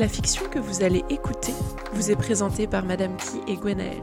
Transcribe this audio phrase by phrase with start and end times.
[0.00, 1.52] La fiction que vous allez écouter
[1.92, 4.00] vous est présentée par Madame Key et Gwenaël.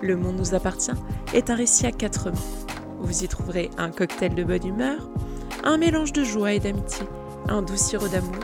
[0.00, 0.92] Le monde nous appartient
[1.34, 2.66] est un récit à quatre mains.
[3.00, 5.10] Vous y trouverez un cocktail de bonne humeur,
[5.64, 7.04] un mélange de joie et d'amitié,
[7.48, 8.38] un doux sirop d'amour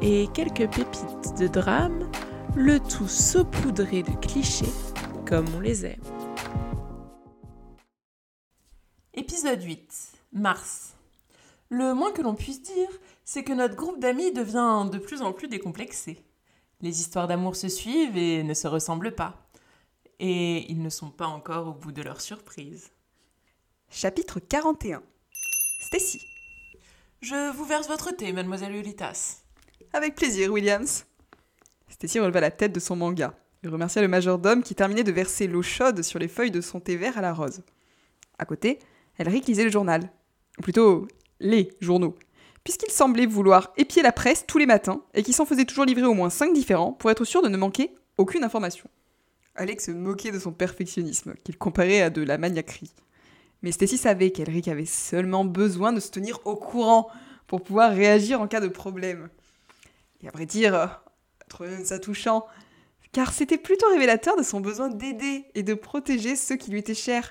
[0.00, 2.08] et quelques pépites de drame,
[2.56, 4.72] le tout saupoudré de clichés
[5.28, 6.00] comme on les aime.
[9.12, 10.12] Épisode 8.
[10.32, 10.94] Mars.
[11.68, 12.88] Le moins que l'on puisse dire,
[13.24, 16.24] c'est que notre groupe d'amis devient de plus en plus décomplexé.
[16.80, 19.48] Les histoires d'amour se suivent et ne se ressemblent pas.
[20.20, 22.90] Et ils ne sont pas encore au bout de leur surprise.
[23.90, 25.02] Chapitre 41
[25.80, 26.20] Stacy.
[27.20, 29.42] Je vous verse votre thé, mademoiselle Ulitas.
[29.92, 31.06] Avec plaisir, Williams.
[31.88, 35.46] Stacy releva la tête de son manga et remercia le majordome qui terminait de verser
[35.46, 37.62] l'eau chaude sur les feuilles de son thé vert à la rose.
[38.38, 38.78] À côté,
[39.18, 40.10] Elric lisait le journal.
[40.58, 41.08] Ou plutôt,
[41.40, 42.14] les journaux.
[42.64, 46.06] Puisqu'il semblait vouloir épier la presse tous les matins et qu'il s'en faisait toujours livrer
[46.06, 48.88] au moins cinq différents pour être sûr de ne manquer aucune information.
[49.54, 52.92] Alex se moquait de son perfectionnisme, qu'il comparait à de la maniaquerie.
[53.62, 57.08] Mais Stacy savait qu'Elric avait seulement besoin de se tenir au courant
[57.46, 59.28] pour pouvoir réagir en cas de problème.
[60.22, 61.02] Et à vrai dire,
[61.48, 62.46] trouver ça touchant,
[63.12, 66.94] car c'était plutôt révélateur de son besoin d'aider et de protéger ceux qui lui étaient
[66.94, 67.30] chers.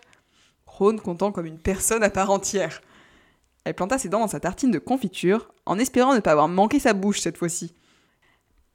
[0.66, 2.81] Rhône comptant comme une personne à part entière.
[3.66, 6.80] Elle planta ses dents dans sa tartine de confiture, en espérant ne pas avoir manqué
[6.80, 7.73] sa bouche cette fois-ci.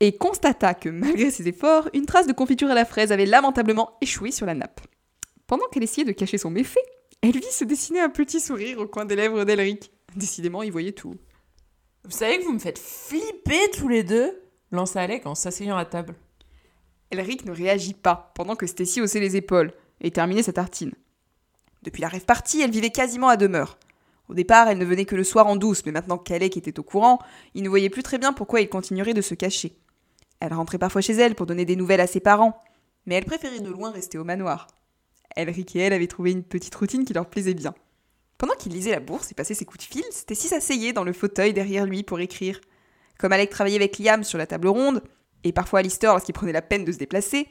[0.01, 3.97] Et constata que malgré ses efforts, une trace de confiture à la fraise avait lamentablement
[4.01, 4.81] échoué sur la nappe.
[5.47, 6.81] Pendant qu'elle essayait de cacher son méfait,
[7.21, 9.91] elle vit se dessiner un petit sourire au coin des lèvres d'Elric.
[10.15, 11.15] Décidément, il voyait tout.
[12.05, 15.85] Vous savez que vous me faites flipper tous les deux lança Alec en s'asseyant à
[15.85, 16.15] table.
[17.11, 20.93] Elric ne réagit pas, pendant que Stacy haussait les épaules et terminait sa tartine.
[21.83, 23.79] Depuis la rêve partie, elle vivait quasiment à demeure.
[24.29, 26.83] Au départ, elle ne venait que le soir en douce, mais maintenant qu'Alec était au
[26.83, 27.19] courant,
[27.55, 29.77] il ne voyait plus très bien pourquoi il continuerait de se cacher.
[30.41, 32.63] Elle rentrait parfois chez elle pour donner des nouvelles à ses parents,
[33.07, 34.69] mais elle préférait de loin rester au manoir.
[35.35, 37.75] Elric et elle avaient trouvé une petite routine qui leur plaisait bien.
[38.37, 41.13] Pendant qu'il lisait la bourse et passait ses coups de fil, Stacy s'asseyait dans le
[41.13, 42.61] fauteuil derrière lui pour écrire.
[43.19, 45.03] Comme Alec travaillait avec Liam sur la table ronde,
[45.43, 47.49] et parfois Alistair lorsqu'il prenait la peine de se déplacer,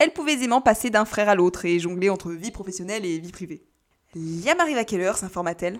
[0.00, 3.30] elle pouvait aisément passer d'un frère à l'autre et jongler entre vie professionnelle et vie
[3.30, 3.64] privée.
[4.14, 5.78] Liam arrive à quelle heure s'informa-t-elle?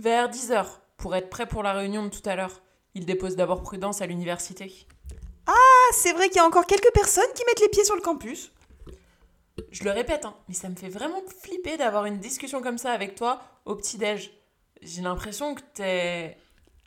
[0.00, 2.62] Vers 10 heures, pour être prêt pour la réunion de tout à l'heure.
[2.94, 4.86] Il dépose d'abord Prudence à l'université.
[5.46, 8.00] Ah, c'est vrai qu'il y a encore quelques personnes qui mettent les pieds sur le
[8.00, 8.50] campus.
[9.70, 12.92] Je le répète, hein, mais ça me fait vraiment flipper d'avoir une discussion comme ça
[12.92, 14.32] avec toi au petit-déj.
[14.80, 16.38] J'ai l'impression que t'es.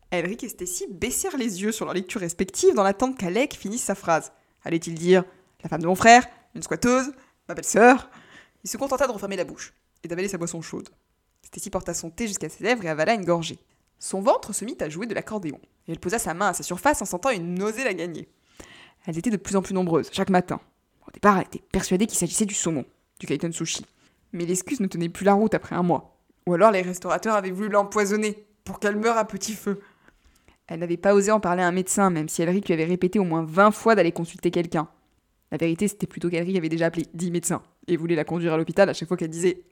[0.09, 3.93] Elric et Stacy baissèrent les yeux sur leur lecture respective dans l'attente qu'Alec finisse sa
[3.93, 4.31] phrase.
[4.63, 5.23] Allait-il dire
[5.61, 6.25] La femme de mon frère
[6.55, 7.13] Une squatteuse
[7.47, 8.09] Ma belle-sœur?
[8.63, 9.71] Il se contenta de refermer la bouche
[10.03, 10.89] et d'avaler sa boisson chaude.
[11.53, 13.59] Stacy porta son thé jusqu'à ses lèvres et avala une gorgée.
[13.99, 16.63] Son ventre se mit à jouer de l'accordéon, et elle posa sa main à sa
[16.63, 18.27] surface en sentant une nausée la gagner.
[19.05, 20.59] Elles étaient de plus en plus nombreuses, chaque matin.
[21.07, 22.85] Au départ, elle était persuadée qu'il s'agissait du saumon,
[23.19, 23.85] du Kaiten Sushi.
[24.31, 26.17] Mais l'excuse ne tenait plus la route après un mois.
[26.47, 29.79] Ou alors les restaurateurs avaient voulu l'empoisonner, pour qu'elle meure à petit feu.
[30.65, 33.19] Elle n'avait pas osé en parler à un médecin, même si Elric lui avait répété
[33.19, 34.87] au moins 20 fois d'aller consulter quelqu'un.
[35.51, 38.57] La vérité, c'était plutôt qu'Elric avait déjà appelé 10 médecins, et voulait la conduire à
[38.57, 39.65] l'hôpital à chaque fois qu'elle disait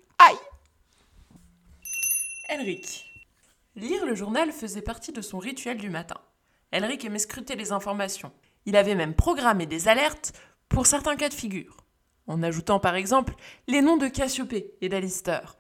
[2.51, 3.05] Elric.
[3.77, 6.17] Lire le journal faisait partie de son rituel du matin.
[6.73, 8.33] Elric aimait scruter les informations.
[8.65, 10.33] Il avait même programmé des alertes
[10.67, 11.77] pour certains cas de figure,
[12.27, 13.35] en ajoutant par exemple
[13.69, 15.59] les noms de Cassiopée et d'Alistair,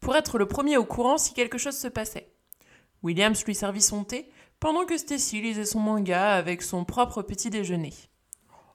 [0.00, 2.32] pour être le premier au courant si quelque chose se passait.
[3.02, 7.50] Williams lui servit son thé, pendant que Stacy lisait son manga avec son propre petit
[7.50, 7.92] déjeuner.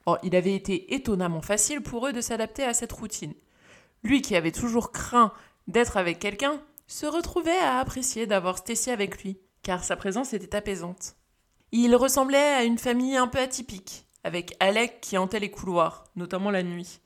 [0.05, 3.33] Oh, il avait été étonnamment facile pour eux de s'adapter à cette routine.
[4.03, 5.33] Lui qui avait toujours craint
[5.67, 10.55] d'être avec quelqu'un, se retrouvait à apprécier d'avoir Stacy avec lui, car sa présence était
[10.55, 11.15] apaisante.
[11.71, 16.49] Il ressemblait à une famille un peu atypique, avec Alec qui hantait les couloirs, notamment
[16.49, 17.01] la nuit.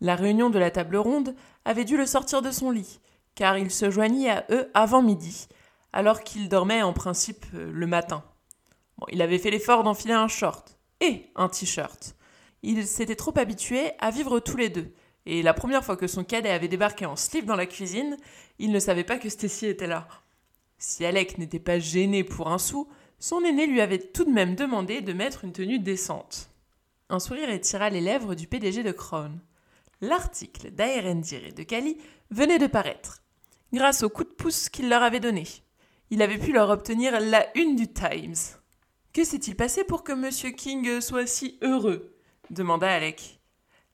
[0.00, 3.00] La réunion de la table ronde avait dû le sortir de son lit,
[3.34, 5.48] car il se joignit à eux avant midi,
[5.92, 8.22] alors qu'il dormait en principe euh, le matin.
[9.10, 12.16] Il avait fait l'effort d'enfiler un short et un t-shirt.
[12.62, 14.92] Il s'était trop habitué à vivre tous les deux,
[15.26, 18.16] et la première fois que son cadet avait débarqué en slip dans la cuisine,
[18.58, 20.06] il ne savait pas que Stacy était là.
[20.78, 22.88] Si Alec n'était pas gêné pour un sou,
[23.18, 26.50] son aîné lui avait tout de même demandé de mettre une tenue décente.
[27.08, 29.38] Un sourire étira les lèvres du PDG de Crown.
[30.00, 31.96] L'article d'Aerendir et de Kali
[32.30, 33.22] venait de paraître,
[33.72, 35.44] grâce au coup de pouce qu'il leur avait donné.
[36.10, 38.34] Il avait pu leur obtenir la une du Times.
[39.14, 40.54] Que s'est-il passé pour que M.
[40.54, 42.14] King soit si heureux?
[42.50, 43.33] demanda Alec.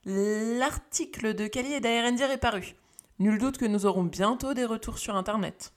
[0.06, 2.74] L'article de Kali et d'Aerendir est paru.
[3.18, 5.74] Nul doute que nous aurons bientôt des retours sur Internet.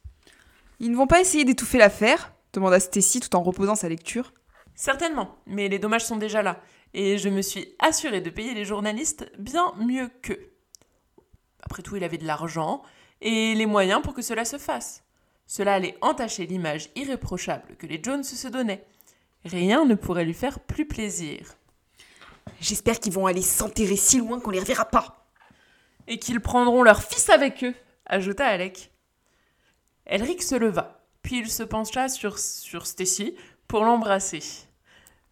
[0.79, 4.31] Ils ne vont pas essayer d'étouffer l'affaire demanda Stacy tout en reposant sa lecture.
[4.75, 6.61] Certainement, mais les dommages sont déjà là,
[6.93, 10.53] et je me suis assurée de payer les journalistes bien mieux qu'eux.
[11.61, 12.81] Après tout, il avait de l'argent
[13.21, 15.03] et les moyens pour que cela se fasse.
[15.47, 18.85] Cela allait entacher l'image irréprochable que les Jones se donnaient.
[19.45, 21.55] Rien ne pourrait lui faire plus plaisir.
[22.59, 25.29] J'espère qu'ils vont aller s'enterrer si loin qu'on les reverra pas.
[26.07, 27.73] Et qu'ils prendront leur fils avec eux,
[28.05, 28.91] ajouta Alec.
[30.05, 33.35] Elric se leva, puis il se pencha sur, sur Stacy
[33.67, 34.43] pour l'embrasser.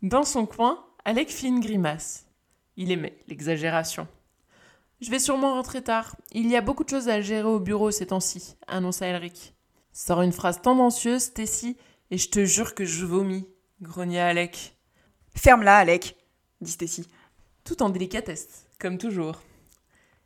[0.02, 2.25] Dans son coin, Alec fit une grimace.
[2.78, 4.08] Il aimait l'exagération.
[5.02, 6.16] Je vais sûrement rentrer tard.
[6.31, 9.54] Il y a beaucoup de choses à gérer au bureau ces temps-ci, annonça Elric.
[9.92, 11.75] Sors une phrase tendancieuse, Stacy,
[12.12, 13.48] et je te jure que je vomis,
[13.81, 14.78] grogna Alec.
[15.36, 16.16] Ferme-la, Alec,
[16.62, 17.08] dit Stacy.
[17.63, 19.42] Tout en délicatesse, comme toujours.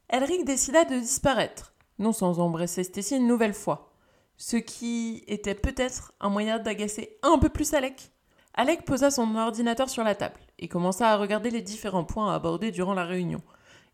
[0.09, 3.93] Elric décida de disparaître, non sans embrasser Stacy une nouvelle fois,
[4.37, 8.11] ce qui était peut-être un moyen d'agacer un peu plus Alec.
[8.53, 12.35] Alec posa son ordinateur sur la table et commença à regarder les différents points à
[12.35, 13.41] aborder durant la réunion.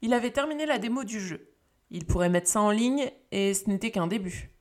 [0.02, 1.54] Il avait terminé la démo du jeu.
[1.90, 4.52] Il pourrait mettre ça en ligne et ce n'était qu'un début.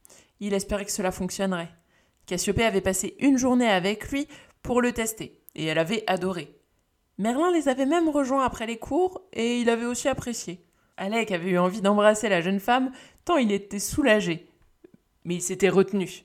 [0.41, 1.71] Il espérait que cela fonctionnerait.
[2.27, 4.27] Cassiopée avait passé une journée avec lui
[4.63, 6.60] pour le tester et elle avait adoré.
[7.21, 10.65] Merlin les avait même rejoints après les cours et il avait aussi apprécié.
[10.97, 12.93] Alec avait eu envie d'embrasser la jeune femme
[13.27, 14.49] tant il était soulagé.
[15.25, 16.25] Mais il s'était retenu.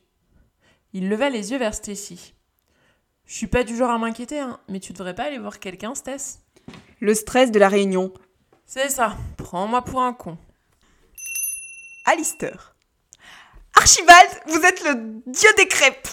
[0.94, 2.33] Il leva les yeux vers Stacy.
[3.25, 5.95] Je suis pas du genre à m'inquiéter, hein, mais tu devrais pas aller voir quelqu'un,
[5.95, 6.39] Stess
[7.01, 8.13] Le stress de la réunion.
[8.65, 10.38] C'est ça, prends-moi pour un con.
[12.06, 12.74] Alistair.
[13.74, 16.07] Archibald, vous êtes le dieu des crêpes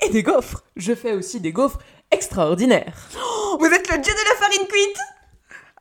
[0.00, 1.80] Et des gaufres Je fais aussi des gaufres
[2.14, 3.08] extraordinaires.
[3.18, 4.98] Oh, vous êtes dieu de la farine cuite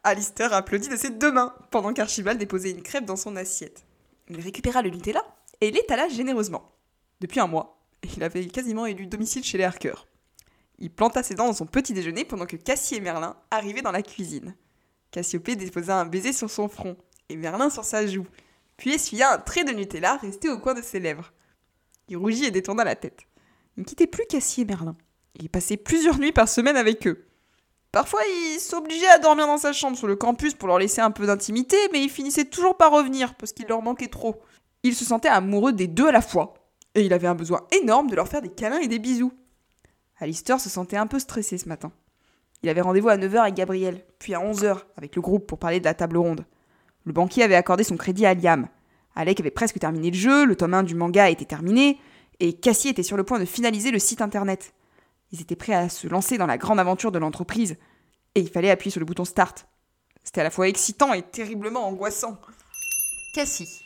[0.03, 3.85] Alistair applaudit de ses deux mains pendant qu'Archibald déposait une crêpe dans son assiette.
[4.29, 5.23] Il récupéra le Nutella
[5.61, 6.71] et l'étala généreusement.
[7.21, 7.79] Depuis un mois,
[8.15, 9.93] il avait quasiment élu domicile chez les Harker.
[10.79, 13.91] Il planta ses dents dans son petit déjeuner pendant que Cassie et Merlin arrivaient dans
[13.91, 14.55] la cuisine.
[15.11, 16.97] Cassiopée déposa un baiser sur son front
[17.29, 18.27] et Merlin sur sa joue,
[18.77, 21.31] puis essuya un trait de Nutella resté au coin de ses lèvres.
[22.09, 23.21] Il rougit et détourna la tête.
[23.77, 24.97] Il ne quittait plus Cassie et Merlin.
[25.35, 27.25] Il passait plusieurs nuits par semaine avec eux.
[27.93, 31.11] Parfois, il s'obligeait à dormir dans sa chambre sur le campus pour leur laisser un
[31.11, 34.41] peu d'intimité, mais il finissait toujours par revenir parce qu'il leur manquait trop.
[34.81, 36.55] Il se sentait amoureux des deux à la fois,
[36.95, 39.31] et il avait un besoin énorme de leur faire des câlins et des bisous.
[40.19, 41.91] Alistair se sentait un peu stressé ce matin.
[42.63, 45.79] Il avait rendez-vous à 9h avec Gabriel, puis à 11h avec le groupe pour parler
[45.79, 46.47] de la table ronde.
[47.05, 48.69] Le banquier avait accordé son crédit à Liam.
[49.13, 51.99] Alec avait presque terminé le jeu, le tome 1 du manga était terminé,
[52.39, 54.73] et Cassie était sur le point de finaliser le site internet.
[55.33, 57.75] Ils étaient prêts à se lancer dans la grande aventure de l'entreprise,
[58.35, 59.67] et il fallait appuyer sur le bouton Start.
[60.23, 62.39] C'était à la fois excitant et terriblement angoissant.
[63.33, 63.81] Cassie.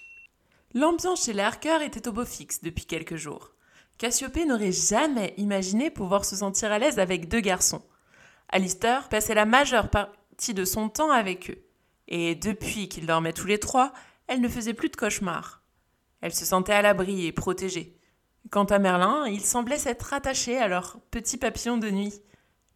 [0.73, 3.53] L'ambiance chez les Harker était au beau fixe depuis quelques jours.
[3.97, 7.81] Cassiopée n'aurait jamais imaginé pouvoir se sentir à l'aise avec deux garçons.
[8.49, 11.63] Alistair passait la majeure partie de son temps avec eux.
[12.09, 13.94] Et depuis qu'ils dormaient tous les trois,
[14.27, 15.63] elle ne faisait plus de cauchemars.
[16.19, 17.96] Elle se sentait à l'abri et protégée.
[18.49, 22.21] Quant à Merlin, il semblait s'être attaché à leur petit papillon de nuit.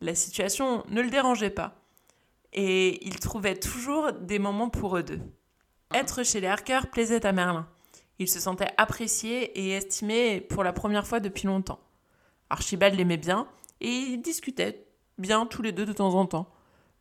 [0.01, 1.75] La situation ne le dérangeait pas.
[2.53, 5.21] Et il trouvait toujours des moments pour eux deux.
[5.93, 7.67] Être chez les Harker plaisait à Merlin.
[8.19, 11.79] Il se sentait apprécié et estimé pour la première fois depuis longtemps.
[12.49, 13.47] Archibald l'aimait bien
[13.79, 14.85] et ils discutaient
[15.17, 16.49] bien tous les deux de temps en temps.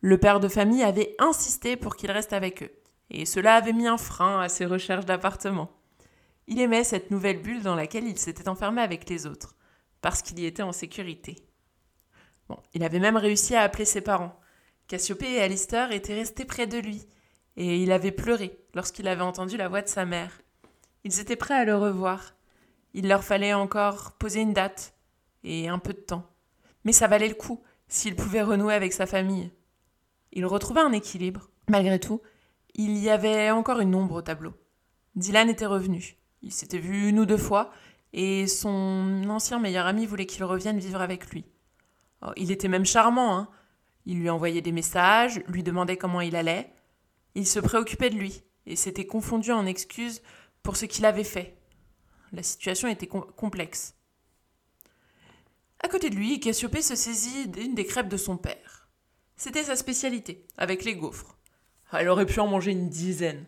[0.00, 2.70] Le père de famille avait insisté pour qu'il reste avec eux,
[3.10, 5.70] et cela avait mis un frein à ses recherches d'appartement.
[6.50, 9.54] Il aimait cette nouvelle bulle dans laquelle il s'était enfermé avec les autres,
[10.00, 11.36] parce qu'il y était en sécurité.
[12.48, 14.36] Bon, il avait même réussi à appeler ses parents.
[14.88, 17.06] Cassiopée et Alistair étaient restés près de lui,
[17.56, 20.40] et il avait pleuré lorsqu'il avait entendu la voix de sa mère.
[21.04, 22.34] Ils étaient prêts à le revoir.
[22.94, 24.94] Il leur fallait encore poser une date
[25.44, 26.28] et un peu de temps.
[26.82, 29.52] Mais ça valait le coup s'il pouvait renouer avec sa famille.
[30.32, 31.48] Il retrouvait un équilibre.
[31.68, 32.20] Malgré tout,
[32.74, 34.54] il y avait encore une ombre au tableau.
[35.14, 36.16] Dylan était revenu.
[36.42, 37.70] Il s'était vu une ou deux fois,
[38.12, 41.44] et son ancien meilleur ami voulait qu'il revienne vivre avec lui.
[42.22, 43.48] Oh, il était même charmant, hein.
[44.06, 46.72] Il lui envoyait des messages, lui demandait comment il allait.
[47.34, 50.22] Il se préoccupait de lui, et s'était confondu en excuses
[50.62, 51.58] pour ce qu'il avait fait.
[52.32, 53.94] La situation était complexe.
[55.82, 58.88] À côté de lui, Cassiopée se saisit d'une des crêpes de son père.
[59.36, 61.38] C'était sa spécialité, avec les gaufres.
[61.92, 63.46] Elle aurait pu en manger une dizaine.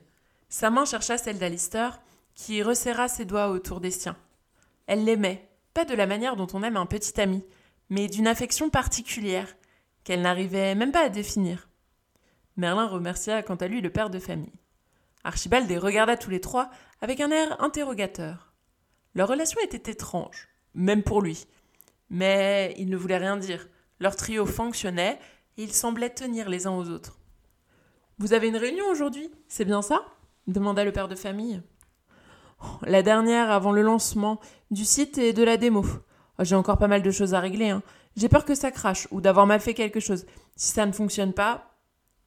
[0.49, 2.01] Sa main chercha celle d'Alistair,
[2.35, 4.17] qui resserra ses doigts autour des siens.
[4.87, 7.45] Elle l'aimait, pas de la manière dont on aime un petit ami,
[7.91, 9.55] mais d'une affection particulière,
[10.05, 11.69] qu'elle n'arrivait même pas à définir.
[12.57, 14.53] Merlin remercia quant à lui le père de famille.
[15.25, 16.71] Archibald les regarda tous les trois
[17.01, 18.53] avec un air interrogateur.
[19.15, 21.47] Leur relation était étrange, même pour lui.
[22.11, 23.69] Mais il ne voulait rien dire.
[24.01, 25.19] Leur trio fonctionnait
[25.57, 27.19] et ils semblaient tenir les uns aux autres.
[28.19, 30.05] Vous avez une réunion aujourd'hui, c'est bien ça?
[30.47, 31.63] demanda le père de famille.
[32.83, 34.41] La dernière avant le lancement
[34.71, 35.85] du site et de la démo.
[36.39, 37.71] Oh, j'ai encore pas mal de choses à régler.
[37.71, 37.83] Hein.
[38.17, 40.27] J'ai peur que ça crache ou d'avoir mal fait quelque chose.
[40.57, 41.71] Si ça ne fonctionne pas.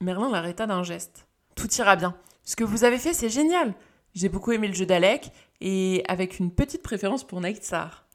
[0.01, 1.27] Merlin l'arrêta d'un geste.
[1.55, 2.15] Tout ira bien.
[2.43, 3.73] Ce que vous avez fait, c'est génial.
[4.13, 8.05] J'ai beaucoup aimé le jeu d'Alec et avec une petite préférence pour Nightstar.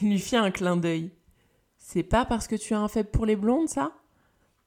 [0.00, 1.10] Il lui fit un clin d'œil.
[1.78, 3.92] C'est pas parce que tu as un faible pour les blondes, ça?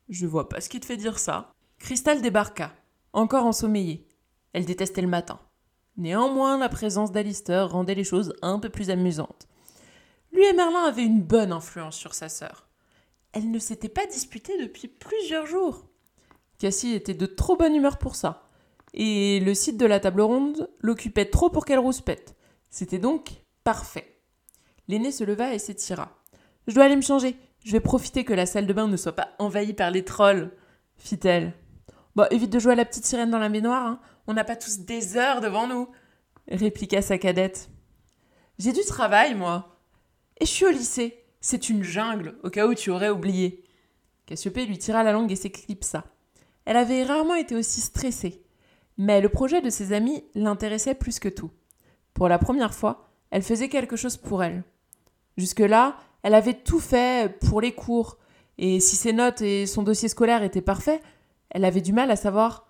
[0.10, 1.52] Je vois pas ce qui te fait dire ça.
[1.80, 2.72] Crystal débarqua,
[3.14, 4.08] encore ensommeillée.
[4.54, 5.40] Elle détestait le matin.
[5.98, 9.48] Néanmoins, la présence d'Alistair rendait les choses un peu plus amusantes.
[10.32, 12.68] Lui et Merlin avaient une bonne influence sur sa sœur.
[13.34, 15.86] Elle ne s'était pas disputée depuis plusieurs jours.
[16.58, 18.48] Cassie était de trop bonne humeur pour ça.
[18.94, 22.36] Et le site de la table ronde l'occupait trop pour qu'elle rouspète.
[22.70, 23.32] C'était donc
[23.64, 24.20] parfait.
[24.88, 26.18] L'aîné se leva et s'étira.
[26.68, 27.36] Je dois aller me changer.
[27.64, 30.52] Je vais profiter que la salle de bain ne soit pas envahie par les trolls,
[30.98, 31.54] fit-elle.
[32.16, 34.00] Bon, évite de jouer à la petite sirène dans la baignoire, hein.
[34.28, 35.90] On n'a pas tous des heures devant nous,
[36.48, 37.70] répliqua sa cadette.
[38.60, 39.78] J'ai du travail, moi.
[40.40, 41.24] Et je suis au lycée.
[41.40, 43.64] C'est une jungle, au cas où tu aurais oublié.
[44.26, 46.06] Cassiopée lui tira la langue et s'éclipsa.
[46.66, 48.44] Elle avait rarement été aussi stressée.
[48.98, 51.50] Mais le projet de ses amis l'intéressait plus que tout.
[52.14, 54.64] Pour la première fois, elle faisait quelque chose pour elle.
[55.38, 58.18] Jusque-là, elle avait tout fait pour les cours,
[58.58, 61.02] et si ses notes et son dossier scolaire étaient parfaits,
[61.50, 62.68] elle avait du mal à savoir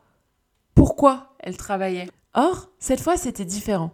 [0.81, 2.07] pourquoi elle travaillait.
[2.33, 3.91] Or, cette fois, c'était différent.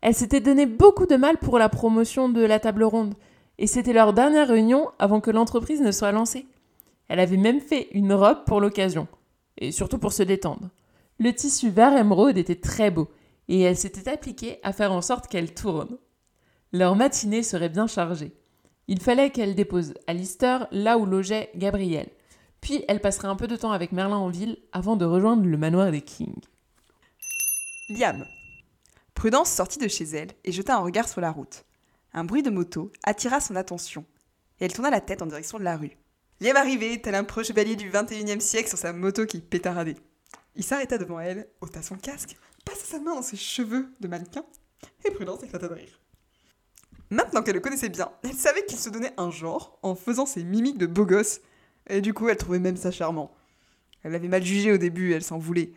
[0.00, 3.14] Elle s'était donné beaucoup de mal pour la promotion de la table ronde,
[3.58, 6.48] et c'était leur dernière réunion avant que l'entreprise ne soit lancée.
[7.06, 9.06] Elle avait même fait une robe pour l'occasion,
[9.58, 10.70] et surtout pour se détendre.
[11.20, 13.06] Le tissu vert émeraude était très beau,
[13.46, 15.96] et elle s'était appliquée à faire en sorte qu'elle tourne.
[16.72, 18.32] Leur matinée serait bien chargée.
[18.88, 22.08] Il fallait qu'elle dépose Alistair là où logeait Gabriel.
[22.66, 25.56] Puis elle passerait un peu de temps avec Merlin en ville avant de rejoindre le
[25.56, 26.42] manoir des Kings.
[27.88, 28.26] Liam.
[29.14, 31.64] Prudence sortit de chez elle et jeta un regard sur la route.
[32.12, 34.04] Un bruit de moto attira son attention
[34.58, 35.96] et elle tourna la tête en direction de la rue.
[36.40, 39.94] Liam arrivait, tel un pro chevalier du 21e siècle sur sa moto qui pétaradait.
[40.56, 44.44] Il s'arrêta devant elle, ôta son casque, passa sa main dans ses cheveux de mannequin
[45.04, 46.00] et Prudence éclata de rire.
[47.10, 50.42] Maintenant qu'elle le connaissait bien, elle savait qu'il se donnait un genre en faisant ses
[50.42, 51.38] mimiques de beau gosse,
[51.88, 53.34] et du coup elle trouvait même ça charmant.
[54.02, 55.72] Elle l'avait mal jugé au début, elle s'en voulait.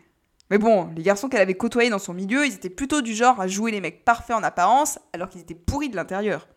[0.50, 3.40] Mais bon, les garçons qu'elle avait côtoyés dans son milieu, ils étaient plutôt du genre
[3.40, 6.48] à jouer les mecs parfaits en apparence, alors qu'ils étaient pourris de l'intérieur.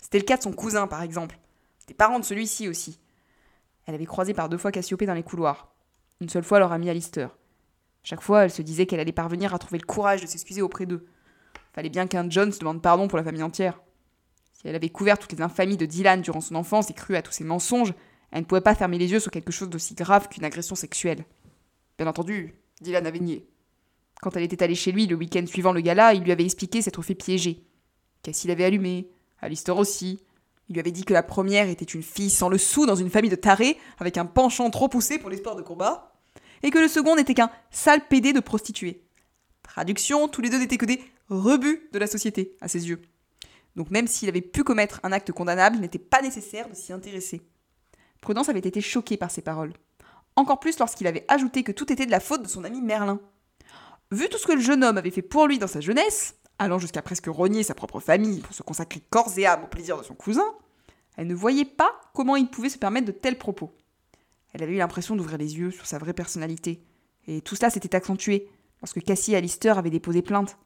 [0.00, 1.38] C'était le cas de son cousin, par exemple.
[1.86, 3.00] Des parents de celui-ci aussi.
[3.86, 5.74] Elle avait croisé par deux fois Cassiopée dans les couloirs.
[6.20, 7.36] Une seule fois leur ami Alistair.
[8.02, 10.86] Chaque fois, elle se disait qu'elle allait parvenir à trouver le courage de s'excuser auprès
[10.86, 11.06] d'eux.
[11.72, 13.80] Fallait bien qu'un John se demande pardon pour la famille entière.
[14.52, 17.22] Si elle avait couvert toutes les infamies de Dylan durant son enfance et cru à
[17.22, 17.94] tous ses mensonges,
[18.30, 21.24] elle ne pouvait pas fermer les yeux sur quelque chose d'aussi grave qu'une agression sexuelle.
[21.96, 23.48] Bien entendu, Dylan avait nié.
[24.20, 26.82] Quand elle était allée chez lui le week-end suivant le gala, il lui avait expliqué
[26.82, 27.64] s'être fait piéger.
[28.22, 29.08] Cassie l'avait allumé,
[29.40, 30.20] Alistair aussi.
[30.68, 33.10] Il lui avait dit que la première était une fille sans le sou dans une
[33.10, 36.12] famille de tarés, avec un penchant trop poussé pour les de combat,
[36.62, 39.02] et que le second n'était qu'un sale pédé de prostituée.
[39.62, 43.00] Traduction, tous les deux n'étaient que des rebuts de la société, à ses yeux.
[43.76, 46.92] Donc même s'il avait pu commettre un acte condamnable, il n'était pas nécessaire de s'y
[46.92, 47.40] intéresser.
[48.20, 49.72] Prudence avait été choquée par ces paroles.
[50.36, 53.20] Encore plus lorsqu'il avait ajouté que tout était de la faute de son ami Merlin.
[54.10, 56.78] Vu tout ce que le jeune homme avait fait pour lui dans sa jeunesse, allant
[56.78, 60.02] jusqu'à presque renier sa propre famille pour se consacrer corps et âme au plaisir de
[60.02, 60.54] son cousin,
[61.16, 63.74] elle ne voyait pas comment il pouvait se permettre de tels propos.
[64.52, 66.82] Elle avait eu l'impression d'ouvrir les yeux sur sa vraie personnalité,
[67.26, 68.48] et tout cela s'était accentué
[68.80, 70.56] lorsque Cassie et Alistair avaient déposé plainte.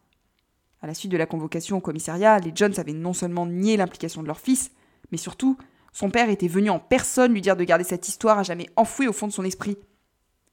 [0.83, 4.23] À la suite de la convocation au commissariat, les Jones avaient non seulement nié l'implication
[4.23, 4.71] de leur fils,
[5.11, 5.57] mais surtout,
[5.93, 9.09] son père était venu en personne lui dire de garder cette histoire à jamais enfouie
[9.09, 9.77] au fond de son esprit.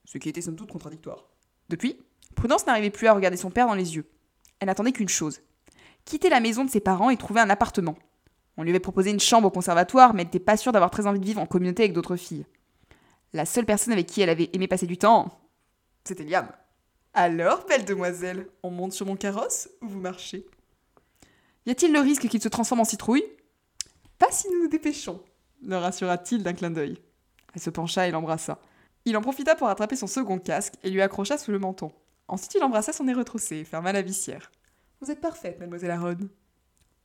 [0.04, 1.28] Ce qui était somme toute contradictoire.
[1.68, 1.98] Depuis,
[2.34, 4.10] Prudence n'arrivait plus à regarder son père dans les yeux.
[4.58, 5.40] Elle n'attendait qu'une chose
[6.04, 7.96] quitter la maison de ses parents et trouver un appartement.
[8.56, 11.06] On lui avait proposé une chambre au conservatoire, mais elle n'était pas sûre d'avoir très
[11.06, 12.46] envie de vivre en communauté avec d'autres filles.
[13.32, 15.40] La seule personne avec qui elle avait aimé passer du temps,
[16.04, 16.48] c'était Liam.
[17.14, 20.46] Alors, belle demoiselle, on monte sur mon carrosse ou vous marchez?
[21.66, 23.24] Y a-t-il le risque qu'il se transforme en citrouille?
[24.18, 25.22] Pas si nous nous dépêchons,
[25.62, 26.98] le rassura-t-il d'un clin d'œil.
[27.54, 28.60] Elle se pencha et l'embrassa.
[29.04, 31.92] Il en profita pour attraper son second casque et lui accrocha sous le menton.
[32.28, 34.50] Ensuite, il embrassa son nez retroussé et ferma la vissière.
[35.00, 36.28] Vous êtes parfaite, mademoiselle Aaron.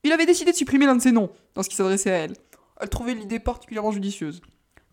[0.04, 2.36] Il avait décidé de supprimer l'un de ses noms lorsqu'il s'adressait à elle.
[2.80, 4.42] Elle trouvait l'idée particulièrement judicieuse.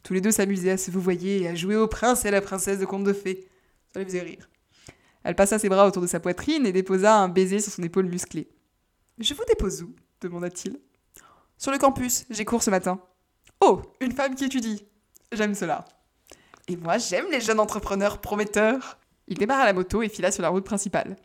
[0.03, 2.41] Tous les deux s'amusaient à se vouvoyer et à jouer au prince et à la
[2.41, 3.49] princesse de contes de fées.
[3.93, 4.49] Ça les faisait rire.
[5.25, 8.07] Elle passa ses bras autour de sa poitrine et déposa un baiser sur son épaule
[8.07, 8.49] musclée.
[9.19, 9.95] Je vous dépose où?
[10.21, 10.81] demanda-t-il.
[11.59, 13.01] Sur le campus, j'ai cours ce matin.
[13.65, 14.85] Oh, une femme qui étudie.
[15.31, 15.85] J'aime cela.
[16.67, 18.99] Et moi, j'aime les jeunes entrepreneurs prometteurs.
[19.29, 21.17] Il démarra la moto et fila sur la route principale.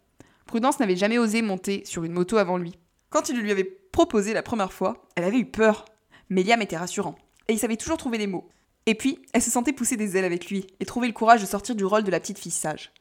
[0.45, 2.77] Prudence n'avait jamais osé monter sur une moto avant lui.
[3.09, 5.85] Quand il lui avait proposé la première fois, elle avait eu peur.
[6.29, 7.15] Mais Liam était rassurant,
[7.47, 8.47] et il savait toujours trouver les mots.
[8.85, 11.47] Et puis, elle se sentait pousser des ailes avec lui, et trouver le courage de
[11.47, 12.91] sortir du rôle de la petite fille sage.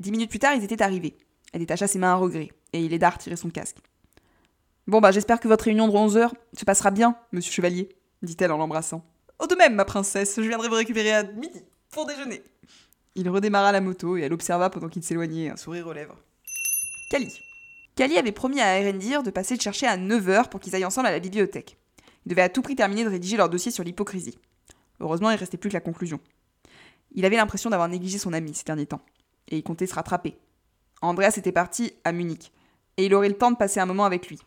[0.00, 1.16] Dix minutes plus tard, ils étaient arrivés.
[1.54, 3.78] Elle détacha ses mains à regret, et il aida à retirer son casque.
[4.86, 8.58] Bon bah j'espère que votre réunion de 11h se passera bien, monsieur Chevalier, dit-elle en
[8.58, 9.04] l'embrassant.
[9.38, 12.42] Oh de même, ma princesse, je viendrai vous récupérer à midi, pour déjeuner.
[13.14, 16.16] Il redémarra la moto et elle observa pendant qu'il s'éloignait, un sourire aux lèvres.
[17.10, 17.32] Cali.
[17.94, 21.06] Cali avait promis à Erendir de passer le chercher à 9h pour qu'ils aillent ensemble
[21.06, 21.78] à la bibliothèque.
[22.26, 24.38] Ils devaient à tout prix terminer de rédiger leur dossier sur l'hypocrisie.
[25.00, 26.20] Heureusement, il restait plus que la conclusion.
[27.14, 29.00] Il avait l'impression d'avoir négligé son ami ces derniers temps,
[29.48, 30.36] et il comptait se rattraper.
[31.00, 32.52] Andreas était parti à Munich,
[32.96, 34.40] et il aurait le temps de passer un moment avec lui.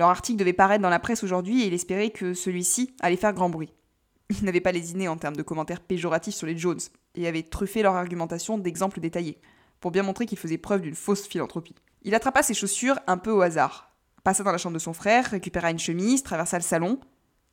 [0.00, 3.34] Leur article devait paraître dans la presse aujourd'hui et il espérait que celui-ci allait faire
[3.34, 3.74] grand bruit.
[4.30, 6.80] Ils n'avaient pas lésiné en termes de commentaires péjoratifs sur les Jones,
[7.16, 9.36] et avaient truffé leur argumentation d'exemples détaillés,
[9.78, 11.74] pour bien montrer qu'ils faisaient preuve d'une fausse philanthropie.
[12.00, 15.26] Il attrapa ses chaussures un peu au hasard, passa dans la chambre de son frère,
[15.26, 16.98] récupéra une chemise, traversa le salon.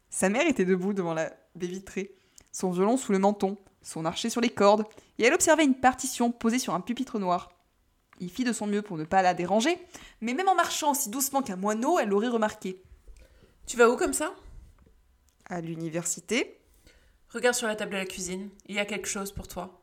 [0.10, 1.84] Sa mère était debout devant la baie
[2.54, 4.86] son violon sous le menton, son archer sur les cordes,
[5.20, 7.50] et elle observait une partition posée sur un pupitre noir.
[8.20, 9.78] Il fit de son mieux pour ne pas la déranger,
[10.22, 12.82] mais même en marchant aussi doucement qu'un moineau, elle l'aurait remarqué.
[13.68, 14.34] Tu vas où comme ça?
[15.50, 16.54] À l'université,
[17.30, 19.82] Regarde sur la table de la cuisine, il y a quelque chose pour toi.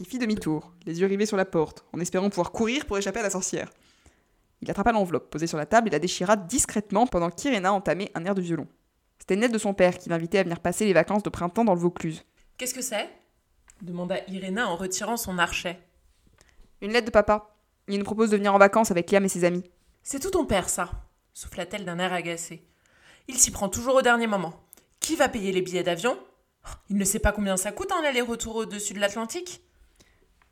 [0.00, 3.20] il fit demi-tour, les yeux rivés sur la porte, en espérant pouvoir courir pour échapper
[3.20, 3.70] à la sorcière.
[4.62, 8.24] Il attrapa l'enveloppe posée sur la table et la déchira discrètement pendant qu'Irena entamait un
[8.24, 8.66] air de violon.
[9.18, 11.74] C'était lettre de son père qui l'invitait à venir passer les vacances de printemps dans
[11.74, 12.24] le Vaucluse.
[12.56, 13.10] Qu'est-ce que c'est?
[13.82, 15.78] demanda Irena en retirant son archet.
[16.84, 17.56] Une lettre de papa.
[17.88, 19.64] Il nous propose de venir en vacances avec Liam et ses amis.
[20.02, 20.90] C'est tout ton père, ça
[21.32, 22.62] souffla-t-elle d'un air agacé.
[23.26, 24.52] Il s'y prend toujours au dernier moment.
[25.00, 26.18] Qui va payer les billets d'avion?
[26.90, 29.62] Il ne sait pas combien ça coûte un aller-retour au-dessus de l'Atlantique?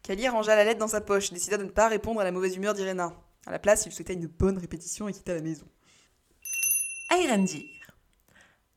[0.02, 2.56] Kali rangea la lettre dans sa poche, décida de ne pas répondre à la mauvaise
[2.56, 3.12] humeur d'Irena.
[3.46, 5.66] À la place, il souhaitait une bonne répétition et quitta la maison.
[7.10, 7.68] Airendir.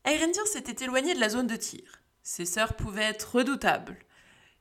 [0.04, 2.02] Airendir s'était éloigné de la zone de tir.
[2.22, 3.96] Ses sœurs pouvaient être redoutables.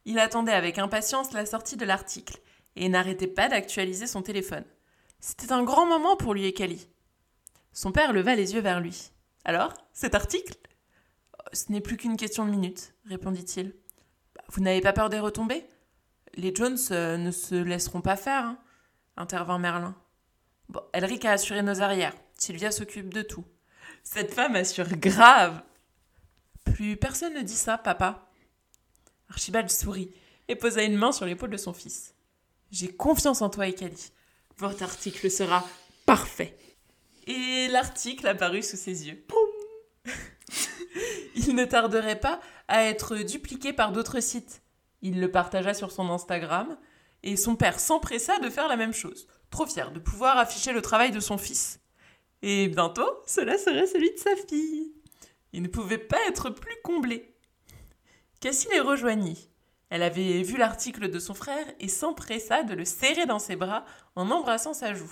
[0.06, 2.40] Il attendait avec impatience la sortie de l'article
[2.76, 4.66] et n'arrêtait pas d'actualiser son téléphone.
[5.20, 6.88] C'était un grand moment pour lui et Kali.
[7.72, 9.12] Son père leva les yeux vers lui.
[9.44, 10.56] Alors, cet article?
[11.54, 13.76] Ce n'est plus qu'une question de minutes, répondit-il.
[14.50, 15.66] Vous n'avez pas peur des retombées?
[16.36, 18.60] Les Jones euh, ne se laisseront pas faire, hein,
[19.16, 19.96] intervint Merlin.
[20.70, 22.16] Bon, Elric a assuré nos arrières.
[22.38, 23.46] Sylvia s'occupe de tout.
[24.04, 25.62] Cette femme assure grave.
[26.66, 28.28] Plus personne ne dit ça, papa.
[29.30, 30.12] Archibald sourit
[30.48, 32.15] et posa une main sur l'épaule de son fils.
[32.72, 34.12] J'ai confiance en toi, Ekali.
[34.58, 35.66] Votre article sera
[36.06, 36.58] parfait.
[37.28, 39.26] Et l'article apparut sous ses yeux.
[41.36, 44.62] Il ne tarderait pas à être dupliqué par d'autres sites.
[45.02, 46.78] Il le partagea sur son Instagram
[47.24, 50.82] et son père s'empressa de faire la même chose, trop fier de pouvoir afficher le
[50.82, 51.80] travail de son fils.
[52.42, 54.94] Et bientôt, cela serait celui de sa fille.
[55.52, 57.36] Il ne pouvait pas être plus comblé.
[58.40, 59.50] Cassie les rejoignit.
[59.90, 63.86] Elle avait vu l'article de son frère et s'empressa de le serrer dans ses bras
[64.16, 65.12] en embrassant sa joue.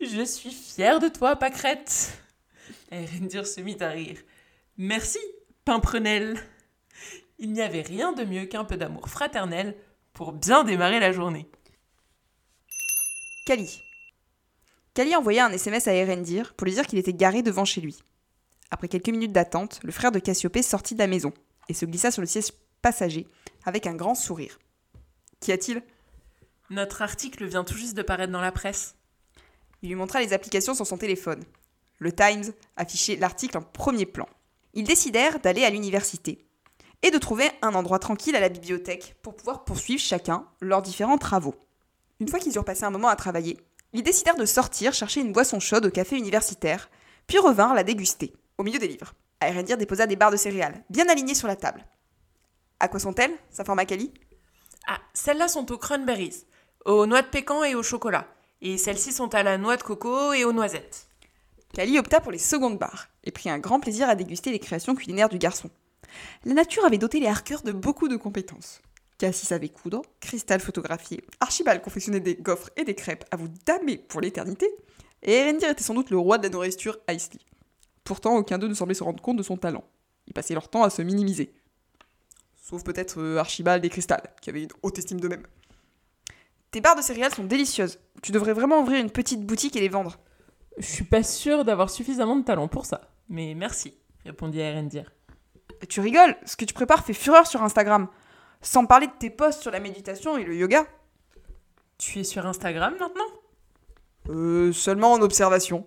[0.00, 2.22] Je suis fière de toi, Pâquerette.
[2.90, 4.18] Erendir se mit à rire.
[4.76, 5.18] Merci,
[5.64, 6.38] Pimprenel.
[7.38, 9.76] Il n'y avait rien de mieux qu'un peu d'amour fraternel
[10.12, 11.48] pour bien démarrer la journée.
[13.46, 13.80] Kali.
[14.94, 17.98] Kali envoya un SMS à Erendir pour lui dire qu'il était garé devant chez lui.
[18.70, 21.32] Après quelques minutes d'attente, le frère de Cassiopée sortit de la maison
[21.68, 23.26] et se glissa sur le siège passager
[23.68, 24.58] avec un grand sourire.
[25.40, 25.82] Qu'y a-t-il?
[26.70, 28.96] Notre article vient tout juste de paraître dans la presse.
[29.82, 31.44] Il lui montra les applications sur son téléphone.
[31.98, 34.28] Le Times affichait l'article en premier plan.
[34.74, 36.44] Ils décidèrent d'aller à l'université
[37.02, 41.18] et de trouver un endroit tranquille à la bibliothèque pour pouvoir poursuivre chacun leurs différents
[41.18, 41.54] travaux.
[42.20, 43.58] Une fois qu'ils eurent passé un moment à travailler,
[43.92, 46.90] ils décidèrent de sortir chercher une boisson chaude au café universitaire,
[47.26, 49.14] puis revinrent la déguster, au milieu des livres.
[49.40, 51.84] Aérendir déposa des barres de céréales, bien alignées sur la table.
[52.80, 54.12] À quoi sont-elles s'informa Kali.
[54.86, 56.44] Ah, celles-là sont aux cranberries,
[56.84, 58.26] aux noix de pécan et au chocolat.
[58.60, 61.08] Et celles-ci sont à la noix de coco et aux noisettes.
[61.74, 64.94] Kali opta pour les secondes barres et prit un grand plaisir à déguster les créations
[64.94, 65.70] culinaires du garçon.
[66.44, 68.80] La nature avait doté les Harker de beaucoup de compétences.
[69.18, 73.98] Cassie savait coudre, Cristal photographier, Archibald confectionnait des gaufres et des crêpes à vous damer
[73.98, 74.68] pour l'éternité,
[75.22, 77.40] et Erendir était sans doute le roi de la nourriture à Isley.
[78.04, 79.84] Pourtant, aucun d'eux ne semblait se rendre compte de son talent.
[80.28, 81.52] Ils passaient leur temps à se minimiser.
[82.68, 85.46] Sauf peut-être euh, Archibald et Cristal, qui avaient une haute estime d'eux-mêmes.
[86.70, 87.98] Tes barres de céréales sont délicieuses.
[88.22, 90.18] Tu devrais vraiment ouvrir une petite boutique et les vendre.
[90.76, 93.00] Je suis pas sûre d'avoir suffisamment de talent pour ça.
[93.30, 95.10] Mais merci, répondit Erendir.
[95.88, 98.08] Tu rigoles, ce que tu prépares fait fureur sur Instagram.
[98.60, 100.86] Sans parler de tes posts sur la méditation et le yoga.
[101.96, 103.24] Tu es sur Instagram maintenant?
[104.28, 105.86] Euh, seulement en observation.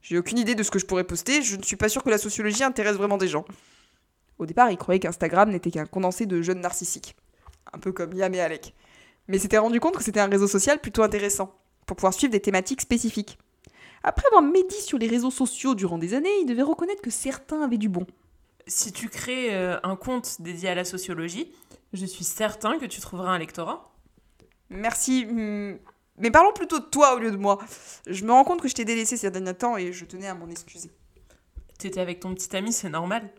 [0.00, 2.10] J'ai aucune idée de ce que je pourrais poster, je ne suis pas sûr que
[2.10, 3.44] la sociologie intéresse vraiment des gens.
[4.42, 7.14] Au départ, il croyait qu'Instagram n'était qu'un condensé de jeunes narcissiques.
[7.72, 8.74] Un peu comme Yam et Alec.
[9.28, 11.54] Mais s'était rendu compte que c'était un réseau social plutôt intéressant,
[11.86, 13.38] pour pouvoir suivre des thématiques spécifiques.
[14.02, 17.62] Après avoir médit sur les réseaux sociaux durant des années, il devait reconnaître que certains
[17.62, 18.04] avaient du bon.
[18.66, 21.52] Si tu crées euh, un compte dédié à la sociologie,
[21.92, 23.92] je suis certain que tu trouveras un lectorat.
[24.70, 25.24] Merci.
[25.24, 25.78] hmm,
[26.18, 27.58] Mais parlons plutôt de toi au lieu de moi.
[28.08, 30.34] Je me rends compte que je t'ai délaissé ces derniers temps et je tenais à
[30.34, 30.90] m'en excuser.
[31.78, 33.30] T'étais avec ton petit ami, c'est normal.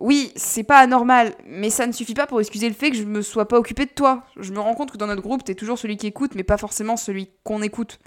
[0.00, 3.04] Oui, c'est pas anormal, mais ça ne suffit pas pour excuser le fait que je
[3.04, 4.24] me sois pas occupée de toi.
[4.36, 6.56] Je me rends compte que dans notre groupe, t'es toujours celui qui écoute, mais pas
[6.56, 8.00] forcément celui qu'on écoute.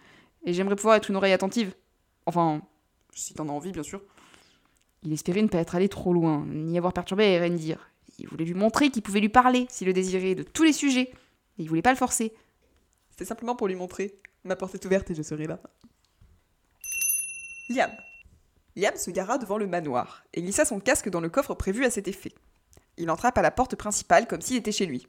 [0.44, 1.76] Et j'aimerais pouvoir être une oreille attentive.
[2.26, 2.64] Enfin,
[3.14, 4.02] si t'en as envie, bien sûr.
[5.04, 7.92] Il espérait ne pas être allé trop loin, ni avoir perturbé Erendir.
[8.18, 11.12] Il voulait lui montrer qu'il pouvait lui parler, s'il le désirait, de tous les sujets.
[11.60, 12.34] Et il voulait pas le forcer.
[13.12, 14.16] C'était simplement pour lui montrer.
[14.44, 15.60] Ma porte est ouverte et je serai là.
[17.70, 17.92] Liam.
[18.76, 21.92] Liam se gara devant le manoir et glissa son casque dans le coffre prévu à
[21.92, 22.34] cet effet.
[22.98, 25.08] Il entra par la porte principale comme s'il était chez lui.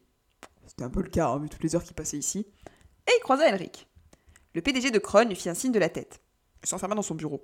[0.67, 2.47] C'était un peu le cas, hein, vu toutes les heures qu'il passait ici.
[3.07, 3.87] Et il croisa Elric.
[4.55, 6.21] Le PDG de Kron lui fit un signe de la tête.
[6.63, 7.43] Il s'enferma dans son bureau.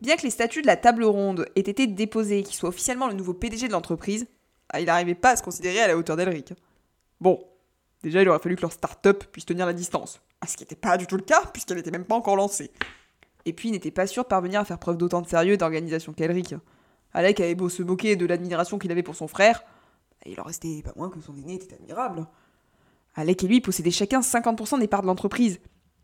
[0.00, 3.08] Bien que les statuts de la table ronde aient été déposés et qu'il soit officiellement
[3.08, 4.26] le nouveau PDG de l'entreprise,
[4.68, 6.52] ah, il n'arrivait pas à se considérer à la hauteur d'Elric.
[7.20, 7.42] Bon,
[8.02, 10.20] déjà il aurait fallu que leur start-up puisse tenir la distance.
[10.40, 12.70] Ah, Ce qui n'était pas du tout le cas, puisqu'elle n'était même pas encore lancée.
[13.48, 16.12] Et puis n'était pas sûr de parvenir à faire preuve d'autant de sérieux et d'organisation
[16.12, 16.54] qu'Elric.
[17.14, 19.64] Alec avait beau se moquer de l'admiration qu'il avait pour son frère,
[20.26, 22.26] il en restait pas moins que son aîné était admirable.
[23.14, 25.60] Alec et lui possédaient chacun 50% des parts de l'entreprise.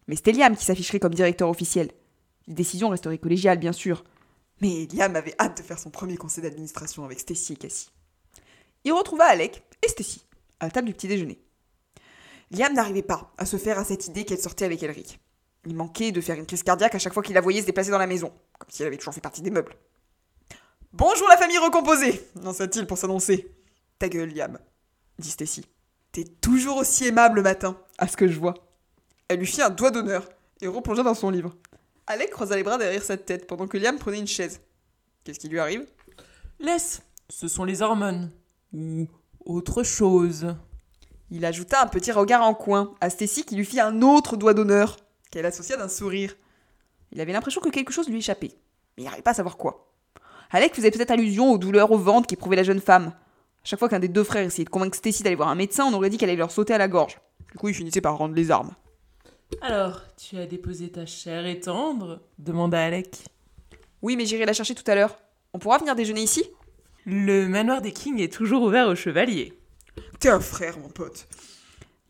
[0.09, 1.91] Mais c'était Liam qui s'afficherait comme directeur officiel.
[2.47, 4.05] Les décisions resteraient collégiales, bien sûr.
[4.63, 7.91] Mais Liam avait hâte de faire son premier conseil d'administration avec Stacy et Cassie.
[8.85, 10.25] Il retrouva Alec et Stacy
[10.61, 11.39] à la table du petit déjeuner.
[12.51, 15.19] Liam n'arrivait pas à se faire à cette idée qu'elle sortait avec Elric.
[15.67, 17.91] Il manquait de faire une crise cardiaque à chaque fois qu'il la voyait se déplacer
[17.91, 19.75] dans la maison, comme si elle avait toujours fait partie des meubles.
[20.93, 23.51] Bonjour la famille recomposée lança-t-il pour s'annoncer.
[23.99, 24.59] Ta gueule, Liam,
[25.19, 25.65] dit Stacy.
[26.13, 28.55] T'es toujours aussi aimable le matin, à ce que je vois.
[29.29, 30.29] Elle lui fit un doigt d'honneur
[30.61, 31.57] et replongea dans son livre.
[32.07, 34.61] Alec croisa les bras derrière sa tête pendant que Liam prenait une chaise.
[35.25, 35.87] Qu'est-ce qui lui arrive?
[36.61, 38.31] Laisse, ce sont les hormones.
[38.73, 39.09] Ou
[39.45, 40.55] autre chose.
[41.31, 44.55] Il ajouta un petit regard en coin à Stacy qui lui fit un autre doigt
[44.55, 44.99] d'honneur,
[45.35, 46.37] qu'elle associa d'un sourire.
[47.11, 48.53] Il avait l'impression que quelque chose lui échappait,
[48.97, 49.91] mais il n'arrivait pas à savoir quoi.
[50.51, 53.07] Alec faisait peut-être allusion aux douleurs au ventre qu'éprouvait la jeune femme.
[53.07, 55.87] À chaque fois qu'un des deux frères essayait de convaincre Stacy d'aller voir un médecin,
[55.87, 57.19] on aurait dit qu'elle allait leur sauter à la gorge.
[57.51, 58.75] Du coup, il finissait par rendre les armes.
[59.61, 63.25] Alors, tu as déposé ta chair et tendre demanda Alec.
[64.03, 65.17] Oui, mais j'irai la chercher tout à l'heure.
[65.53, 66.45] On pourra venir déjeuner ici?
[67.07, 69.59] Le manoir des Kings est toujours ouvert aux chevaliers.
[70.21, 71.27] T'es un frère, mon pote.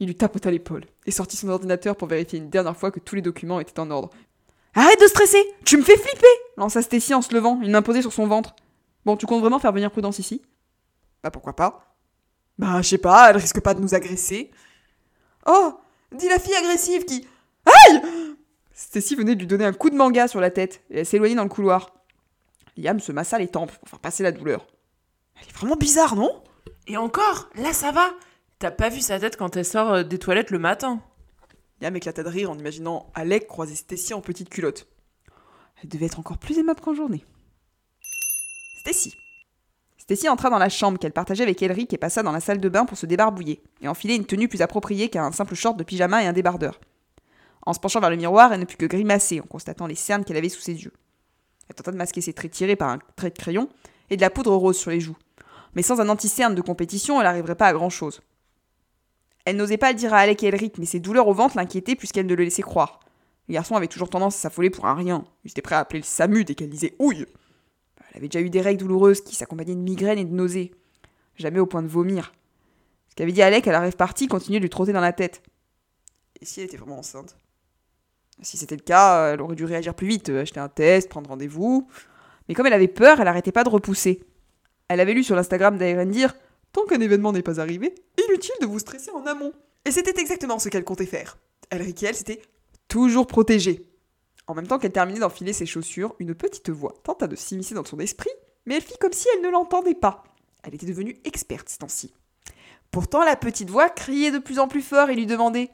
[0.04, 3.14] Il lui tapota l'épaule et sortit son ordinateur pour vérifier une dernière fois que tous
[3.14, 4.10] les documents étaient en ordre.
[4.74, 6.26] Arrête de stresser Tu me fais flipper
[6.58, 8.54] lança Stacy en se levant, une main posée sur son ventre.
[9.06, 10.42] Bon, tu comptes vraiment faire venir Prudence ici?
[11.22, 11.96] Bah pourquoi pas
[12.58, 14.50] Bah je sais pas, elle risque pas de nous agresser.
[15.46, 15.72] Oh
[16.12, 17.26] Dis la fille agressive qui.
[17.64, 18.02] Aïe
[18.74, 21.34] Stacy venait de lui donner un coup de manga sur la tête et elle s'éloignait
[21.34, 21.94] dans le couloir.
[22.76, 24.66] Liam se massa les tempes pour faire passer la douleur.
[25.40, 26.42] Elle est vraiment bizarre, non?
[26.88, 28.10] Et encore, là ça va.
[28.64, 31.02] T'as pas vu sa tête quand elle sort euh, des toilettes le matin?
[31.82, 34.88] Liam éclata de rire en imaginant Alec croiser Stacy en petite culotte.
[35.82, 37.26] Elle devait être encore plus aimable qu'en journée.
[38.80, 39.12] Stacy.
[39.98, 42.68] Stacy entra dans la chambre qu'elle partageait avec Elric et passa dans la salle de
[42.70, 46.22] bain pour se débarbouiller et enfiler une tenue plus appropriée qu'un simple short de pyjama
[46.22, 46.80] et un débardeur.
[47.66, 50.24] En se penchant vers le miroir, elle ne put que grimacer en constatant les cernes
[50.24, 50.94] qu'elle avait sous ses yeux.
[51.68, 53.68] Elle tenta de masquer ses traits tirés par un trait de crayon
[54.08, 55.18] et de la poudre rose sur les joues.
[55.74, 58.22] Mais sans un anti-cerne de compétition, elle n'arriverait pas à grand chose.
[59.44, 61.96] Elle n'osait pas le dire à Alec et Elric, mais ses douleurs au ventre l'inquiétaient
[61.96, 63.00] puisqu'elle ne le laissait croire.
[63.48, 65.24] Le garçon avait toujours tendance à s'affoler pour un rien.
[65.44, 67.26] Il était prêt à appeler le SAMU dès qu'elle disait ouille.
[67.98, 70.72] Elle avait déjà eu des règles douloureuses qui s'accompagnaient de migraines et de nausées.
[71.36, 72.32] Jamais au point de vomir.
[73.10, 75.42] Ce qu'avait dit Alec à la rêve partie continuait de lui trotter dans la tête.
[76.40, 77.36] Et si elle était vraiment enceinte?
[78.42, 81.86] Si c'était le cas, elle aurait dû réagir plus vite, acheter un test, prendre rendez-vous.
[82.48, 84.24] Mais comme elle avait peur, elle n'arrêtait pas de repousser.
[84.88, 86.34] Elle avait lu sur l'Instagram d'Aerendir
[86.74, 87.94] Tant qu'un événement n'est pas arrivé,
[88.28, 89.52] inutile de vous stresser en amont.
[89.84, 91.38] Et c'était exactement ce qu'elle comptait faire.
[91.70, 92.42] Elric et elle s'étaient
[92.88, 93.88] toujours protégées.
[94.48, 97.84] En même temps qu'elle terminait d'enfiler ses chaussures, une petite voix tenta de s'immiscer dans
[97.84, 98.30] son esprit,
[98.66, 100.24] mais elle fit comme si elle ne l'entendait pas.
[100.64, 102.12] Elle était devenue experte ce temps-ci.
[102.90, 105.70] Pourtant, la petite voix criait de plus en plus fort et lui demandait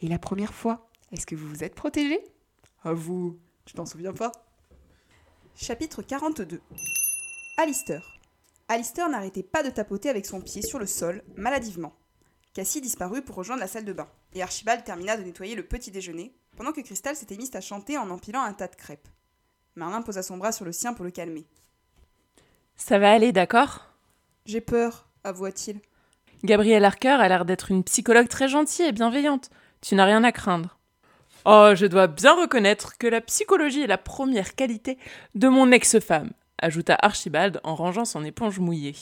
[0.00, 2.24] Et la première fois, est-ce que vous vous êtes protégé
[2.84, 4.32] À vous, tu t'en souviens pas?
[5.54, 6.62] Chapitre 42
[7.58, 8.17] Alistair
[8.68, 11.94] Alistair n'arrêtait pas de tapoter avec son pied sur le sol, maladivement.
[12.52, 15.90] Cassie disparut pour rejoindre la salle de bain, et Archibald termina de nettoyer le petit
[15.90, 19.08] déjeuner, pendant que Crystal s'était mise à chanter en empilant un tas de crêpes.
[19.74, 21.46] Merlin posa son bras sur le sien pour le calmer.
[22.76, 23.86] Ça va aller, d'accord?
[24.44, 25.80] J'ai peur, avoua-t-il.
[26.44, 29.50] Gabrielle Harker a l'air d'être une psychologue très gentille et bienveillante.
[29.80, 30.78] Tu n'as rien à craindre.
[31.44, 34.98] Oh, je dois bien reconnaître que la psychologie est la première qualité
[35.34, 38.96] de mon ex-femme, ajouta Archibald en rangeant son éponge mouillée.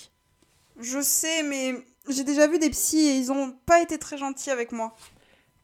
[0.79, 1.75] Je sais, mais
[2.09, 4.95] j'ai déjà vu des psys et ils ont pas été très gentils avec moi.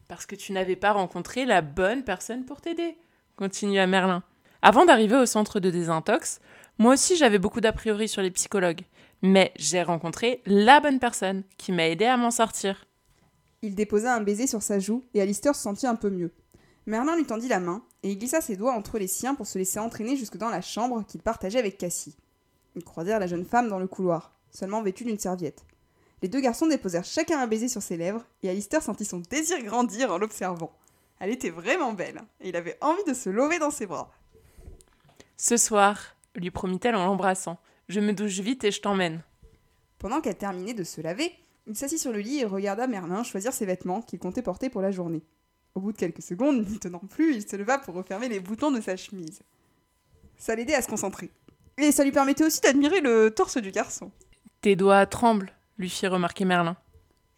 [0.08, 2.96] Parce que tu n'avais pas rencontré la bonne personne pour t'aider,
[3.36, 4.22] continua Merlin.
[4.62, 6.40] Avant d'arriver au centre de désintox,
[6.78, 8.82] moi aussi j'avais beaucoup d'a priori sur les psychologues,
[9.22, 12.86] mais j'ai rencontré la bonne personne qui m'a aidé à m'en sortir.
[13.62, 16.32] Il déposa un baiser sur sa joue et Alistair se sentit un peu mieux.
[16.86, 19.58] Merlin lui tendit la main et il glissa ses doigts entre les siens pour se
[19.58, 22.16] laisser entraîner jusque dans la chambre qu'il partageait avec Cassie.
[22.74, 25.64] Ils croisèrent la jeune femme dans le couloir, seulement vêtue d'une serviette.
[26.22, 29.62] Les deux garçons déposèrent chacun un baiser sur ses lèvres et Alistair sentit son désir
[29.62, 30.72] grandir en l'observant.
[31.20, 34.10] Elle était vraiment belle et il avait envie de se lever dans ses bras.
[35.36, 39.22] Ce soir, lui promit-elle en l'embrassant, je me douche vite et je t'emmène.
[39.98, 41.32] Pendant qu'elle terminait de se laver,
[41.66, 44.80] il s'assit sur le lit et regarda Merlin choisir ses vêtements qu'il comptait porter pour
[44.80, 45.22] la journée.
[45.74, 48.70] Au bout de quelques secondes, n'y tenant plus, il se leva pour refermer les boutons
[48.70, 49.40] de sa chemise.
[50.36, 51.30] Ça l'aidait à se concentrer.
[51.78, 54.10] Et ça lui permettait aussi d'admirer le torse du garçon.
[54.60, 56.76] Tes doigts tremblent, lui fit remarquer Merlin.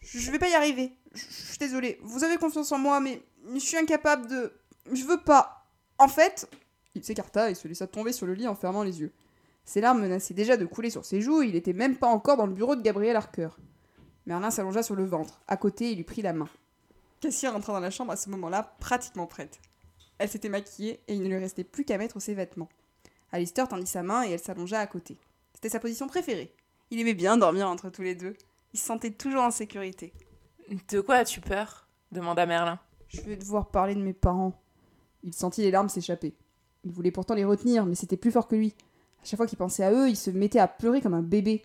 [0.01, 0.91] Je vais pas y arriver.
[1.13, 1.99] Je suis désolée.
[2.03, 3.21] Vous avez confiance en moi, mais
[3.53, 4.53] je suis incapable de.
[4.91, 5.65] Je veux pas.
[5.97, 6.49] En fait.
[6.93, 9.11] Il s'écarta et se laissa tomber sur le lit en fermant les yeux.
[9.65, 12.37] Ses larmes menaçaient déjà de couler sur ses joues et il était même pas encore
[12.37, 13.49] dans le bureau de Gabriel Harker.
[14.25, 15.41] Merlin s'allongea sur le ventre.
[15.47, 16.47] À côté, il lui prit la main.
[17.25, 19.59] Cassie rentra dans la chambre à ce moment-là, pratiquement prête.
[20.19, 22.69] Elle s'était maquillée et il ne lui restait plus qu'à mettre ses vêtements.
[23.31, 25.17] Alistair tendit sa main et elle s'allongea à côté.
[25.55, 26.53] C'était sa position préférée.
[26.91, 28.35] Il aimait bien dormir entre tous les deux.
[28.73, 30.13] Il se sentait toujours en sécurité.
[30.91, 32.79] De quoi as-tu peur demanda Merlin.
[33.07, 34.61] Je vais devoir parler de mes parents.
[35.23, 36.35] Il sentit les larmes s'échapper.
[36.83, 38.75] Il voulait pourtant les retenir, mais c'était plus fort que lui.
[39.23, 41.63] À chaque fois qu'il pensait à eux, il se mettait à pleurer comme un bébé.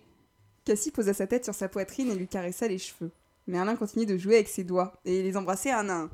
[0.64, 3.12] Cassie posa sa tête sur sa poitrine et lui caressa les cheveux.
[3.50, 6.10] Merlin continuait de jouer avec ses doigts et les embrassait un à un.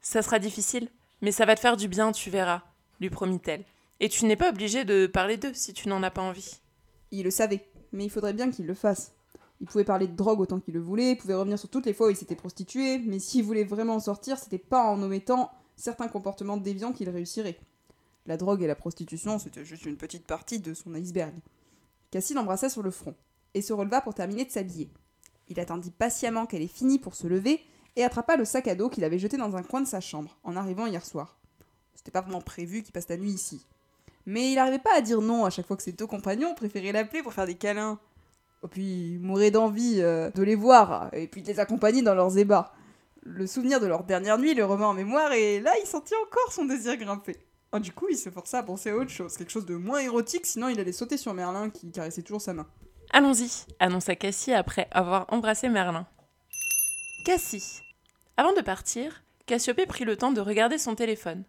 [0.00, 0.88] Ça sera difficile,
[1.20, 2.62] mais ça va te faire du bien, tu verras,
[3.00, 3.64] lui promit-elle.
[3.98, 6.60] Et tu n'es pas obligé de parler d'eux si tu n'en as pas envie.
[7.10, 9.12] Il le savait, mais il faudrait bien qu'il le fasse.
[9.60, 11.92] Il pouvait parler de drogue autant qu'il le voulait, il pouvait revenir sur toutes les
[11.92, 15.50] fois où il s'était prostitué, mais s'il voulait vraiment en sortir, c'était pas en omettant
[15.76, 17.58] certains comportements déviants qu'il réussirait.
[18.26, 21.34] La drogue et la prostitution, c'était juste une petite partie de son iceberg.
[22.10, 23.14] Cassie l'embrassa sur le front
[23.54, 24.90] et se releva pour terminer de s'habiller.
[25.50, 27.60] Il attendit patiemment qu'elle ait fini pour se lever
[27.96, 30.38] et attrapa le sac à dos qu'il avait jeté dans un coin de sa chambre
[30.44, 31.38] en arrivant hier soir.
[31.94, 33.66] C'était pas vraiment prévu qu'il passe la nuit ici.
[34.26, 36.92] Mais il n'arrivait pas à dire non à chaque fois que ses deux compagnons préféraient
[36.92, 37.98] l'appeler pour faire des câlins.
[38.62, 42.14] Et puis, il mourait d'envie euh, de les voir et puis de les accompagner dans
[42.14, 42.72] leurs ébats.
[43.22, 46.52] Le souvenir de leur dernière nuit le revint en mémoire et là, il sentit encore
[46.52, 47.36] son désir grimper.
[47.72, 49.98] Oh, du coup, il se força à penser à autre chose, quelque chose de moins
[49.98, 52.66] érotique, sinon il allait sauter sur Merlin qui caressait toujours sa main.
[53.12, 56.06] Allons-y, annonça Cassie après avoir embrassé Merlin.
[57.24, 57.80] Cassie.
[58.36, 61.42] Avant de partir, Cassiopée prit le temps de regarder son téléphone.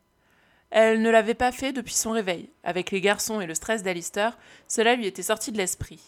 [0.71, 2.49] Elle ne l'avait pas fait depuis son réveil.
[2.63, 6.01] Avec les garçons et le stress d'Alistair, cela lui était sorti de l'esprit.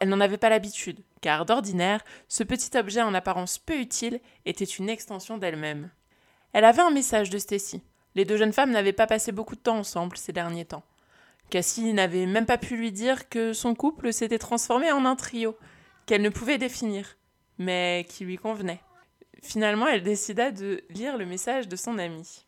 [0.00, 4.64] Elle n'en avait pas l'habitude, car d'ordinaire, ce petit objet en apparence peu utile était
[4.64, 5.90] une extension d'elle-même.
[6.52, 7.82] Elle avait un message de Stacy.
[8.14, 10.82] Les deux jeunes femmes n'avaient pas passé beaucoup de temps ensemble ces derniers temps.
[11.50, 15.56] Cassie n'avait même pas pu lui dire que son couple s'était transformé en un trio,
[16.06, 17.16] qu'elle ne pouvait définir,
[17.58, 18.80] mais qui lui convenait.
[19.42, 22.44] Finalement, elle décida de lire le message de son ami.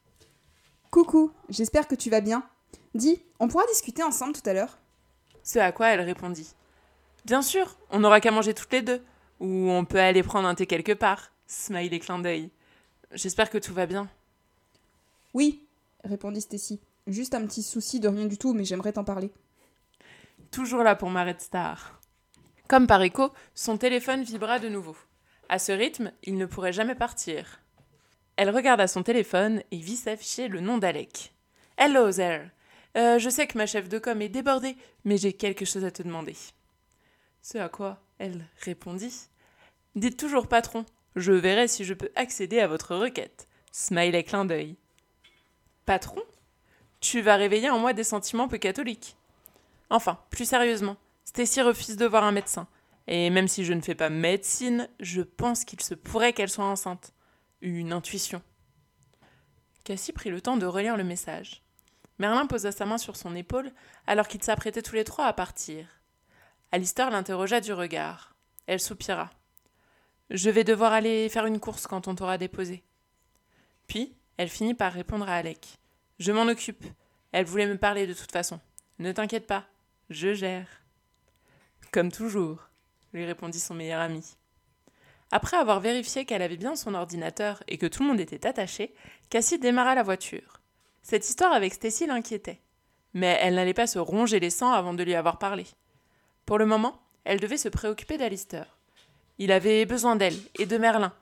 [0.91, 2.43] Coucou, j'espère que tu vas bien.
[2.95, 4.79] Dis, on pourra discuter ensemble tout à l'heure
[5.43, 6.53] Ce à quoi elle répondit.
[7.25, 9.03] Bien sûr, on n'aura qu'à manger toutes les deux,
[9.39, 11.33] ou on peut aller prendre un thé quelque part.
[11.47, 12.51] Smile et clin d'œil.
[13.13, 14.09] J'espère que tout va bien.
[15.33, 15.67] Oui,
[16.05, 16.81] répondit Stacy.
[17.11, 19.33] Juste un petit souci de rien du tout, mais j'aimerais t'en parler.
[20.53, 22.01] Toujours là pour ma Red Star.
[22.69, 24.97] Comme par écho, son téléphone vibra de nouveau.
[25.49, 27.63] À ce rythme, il ne pourrait jamais partir.
[28.37, 31.35] Elle regarda son téléphone et vit s'afficher le nom d'Alec.
[31.77, 32.53] Hello there.
[32.97, 35.91] Euh, je sais que ma chef de com est débordée, mais j'ai quelque chose à
[35.91, 36.37] te demander.
[37.43, 39.29] Ce à quoi elle répondit.
[39.97, 43.49] Dites toujours patron, je verrai si je peux accéder à votre requête.
[43.73, 44.77] Smiley clin d'œil.
[45.87, 46.23] Patron?
[47.01, 49.17] Tu vas réveiller en moi des sentiments peu catholiques.
[49.89, 52.69] Enfin, plus sérieusement, Stacy refuse de voir un médecin.
[53.07, 56.65] Et même si je ne fais pas médecine, je pense qu'il se pourrait qu'elle soit
[56.65, 57.13] enceinte.
[57.63, 58.43] Une intuition.
[59.85, 61.63] Cassie prit le temps de relire le message.
[62.19, 63.73] Merlin posa sa main sur son épaule
[64.07, 65.87] alors qu'ils s'apprêtaient tous les trois à partir.
[66.71, 68.37] Alistair l'interrogea du regard.
[68.67, 69.31] Elle soupira.
[70.29, 72.85] Je vais devoir aller faire une course quand on t'aura déposé.
[73.89, 75.80] Puis, elle finit par répondre à Alec.
[76.21, 76.85] Je m'en occupe.
[77.33, 78.61] Elle voulait me parler de toute façon.
[78.99, 79.65] Ne t'inquiète pas,
[80.11, 80.69] je gère.
[81.93, 82.69] Comme toujours,
[83.15, 84.37] lui répondit son meilleur ami.
[85.31, 88.95] Après avoir vérifié qu'elle avait bien son ordinateur et que tout le monde était attaché,
[89.31, 90.61] Cassie démarra la voiture.
[91.03, 92.61] Cette histoire avec Stacy l'inquiétait.
[93.15, 95.65] Mais elle n'allait pas se ronger les sangs avant de lui avoir parlé.
[96.45, 98.77] Pour le moment, elle devait se préoccuper d'Alistair.
[99.39, 101.15] Il avait besoin d'elle et de Merlin.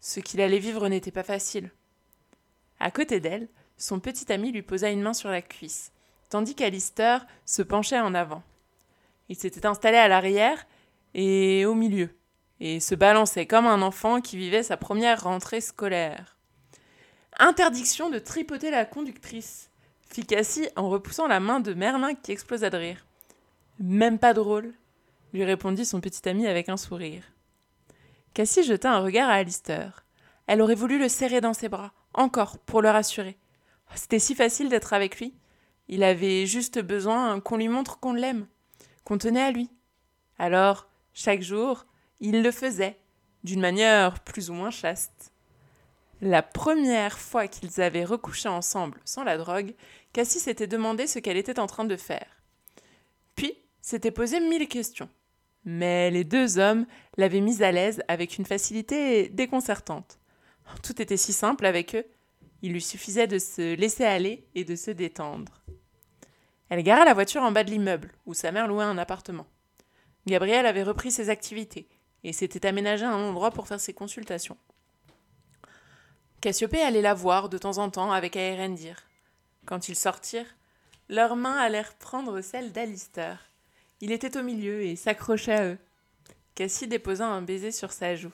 [0.00, 1.70] Ce qu'il allait vivre n'était pas facile.
[2.78, 5.92] À côté d'elle, son petit ami lui posa une main sur la cuisse,
[6.28, 8.42] tandis qu'Alistair se penchait en avant.
[9.28, 10.66] Il s'était installé à l'arrière
[11.14, 12.10] et au milieu,
[12.60, 16.38] et se balançait comme un enfant qui vivait sa première rentrée scolaire.
[17.38, 19.70] Interdiction de tripoter la conductrice,
[20.08, 23.04] fit Cassie en repoussant la main de Merlin qui explosa de rire.
[23.80, 24.72] Même pas drôle,
[25.32, 27.24] lui répondit son petit ami avec un sourire.
[28.34, 30.04] Cassie jeta un regard à Alistair.
[30.46, 33.36] Elle aurait voulu le serrer dans ses bras, encore, pour le rassurer.
[33.94, 35.34] C'était si facile d'être avec lui.
[35.88, 38.46] Il avait juste besoin qu'on lui montre qu'on l'aime,
[39.04, 39.70] qu'on tenait à lui.
[40.38, 41.86] Alors, chaque jour,
[42.20, 42.98] il le faisait,
[43.44, 45.32] d'une manière plus ou moins chaste.
[46.20, 49.74] La première fois qu'ils avaient recouché ensemble sans la drogue,
[50.12, 52.42] Cassie s'était demandé ce qu'elle était en train de faire.
[53.36, 53.52] Puis
[53.82, 55.08] s'était posé mille questions.
[55.64, 60.18] Mais les deux hommes l'avaient mise à l'aise avec une facilité déconcertante.
[60.82, 62.06] Tout était si simple avec eux.
[62.64, 65.60] Il lui suffisait de se laisser aller et de se détendre.
[66.70, 69.46] Elle gara la voiture en bas de l'immeuble, où sa mère louait un appartement.
[70.26, 71.90] Gabriel avait repris ses activités
[72.22, 74.56] et s'était aménagé un endroit pour faire ses consultations.
[76.40, 78.96] Cassiopée allait la voir de temps en temps avec Aérendir.
[79.66, 80.56] Quand ils sortirent,
[81.10, 83.44] leurs mains allèrent prendre celles d'Alistair.
[84.00, 85.78] Il était au milieu et s'accrochait à eux.
[86.54, 88.32] Cassie déposa un baiser sur sa joue.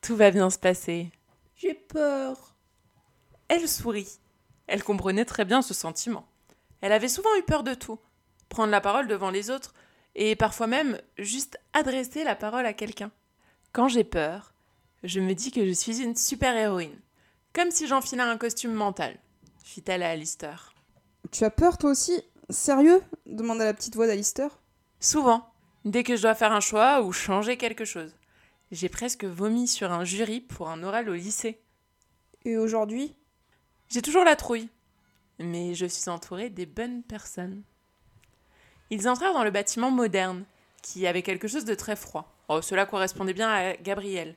[0.00, 1.10] Tout va bien se passer.
[1.56, 2.49] J'ai peur.
[3.50, 4.20] Elle sourit.
[4.68, 6.24] Elle comprenait très bien ce sentiment.
[6.82, 7.98] Elle avait souvent eu peur de tout.
[8.48, 9.74] Prendre la parole devant les autres,
[10.14, 13.10] et parfois même juste adresser la parole à quelqu'un.
[13.72, 14.54] Quand j'ai peur,
[15.02, 16.96] je me dis que je suis une super-héroïne,
[17.52, 19.18] comme si j'enfilais un costume mental,
[19.64, 20.72] fit-elle à Alistair.
[21.32, 22.22] Tu as peur toi aussi?
[22.50, 23.02] Sérieux?
[23.26, 24.60] demanda la petite voix d'Alistair.
[25.00, 25.52] Souvent,
[25.84, 28.14] dès que je dois faire un choix ou changer quelque chose.
[28.70, 31.60] J'ai presque vomi sur un jury pour un oral au lycée.
[32.44, 33.16] Et aujourd'hui?
[33.90, 34.68] J'ai toujours la trouille,
[35.40, 37.64] mais je suis entourée des bonnes personnes.
[38.90, 40.44] Ils entrèrent dans le bâtiment moderne,
[40.80, 42.32] qui avait quelque chose de très froid.
[42.48, 44.36] Oh, cela correspondait bien à Gabrielle,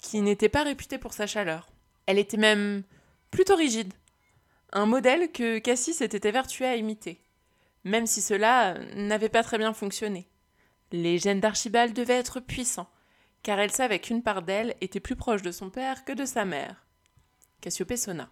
[0.00, 1.68] qui n'était pas réputée pour sa chaleur.
[2.06, 2.84] Elle était même
[3.32, 3.92] plutôt rigide.
[4.72, 7.20] Un modèle que Cassis s'était évertué à imiter,
[7.82, 10.28] même si cela n'avait pas très bien fonctionné.
[10.92, 12.90] Les gènes d'Archibald devaient être puissants,
[13.42, 16.44] car elle savait qu'une part d'elle était plus proche de son père que de sa
[16.44, 16.86] mère.
[17.60, 18.30] Cassiopée sonna.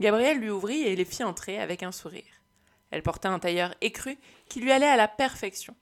[0.00, 2.42] Gabrielle lui ouvrit et les fit entrer avec un sourire.
[2.90, 5.74] Elle portait un tailleur écru qui lui allait à la perfection,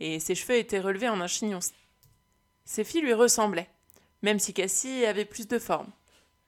[0.00, 1.60] et ses cheveux étaient relevés en un chignon.
[2.64, 3.70] Ses filles lui ressemblaient,
[4.22, 5.90] même si Cassie avait plus de forme.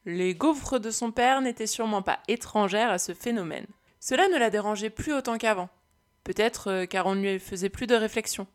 [0.05, 3.67] Les gaufres de son père n'étaient sûrement pas étrangères à ce phénomène.
[4.01, 5.71] Cela ne la dérangeait plus autant qu'avant.
[6.25, 8.47] Peut-être euh, car on ne lui faisait plus de réflexion.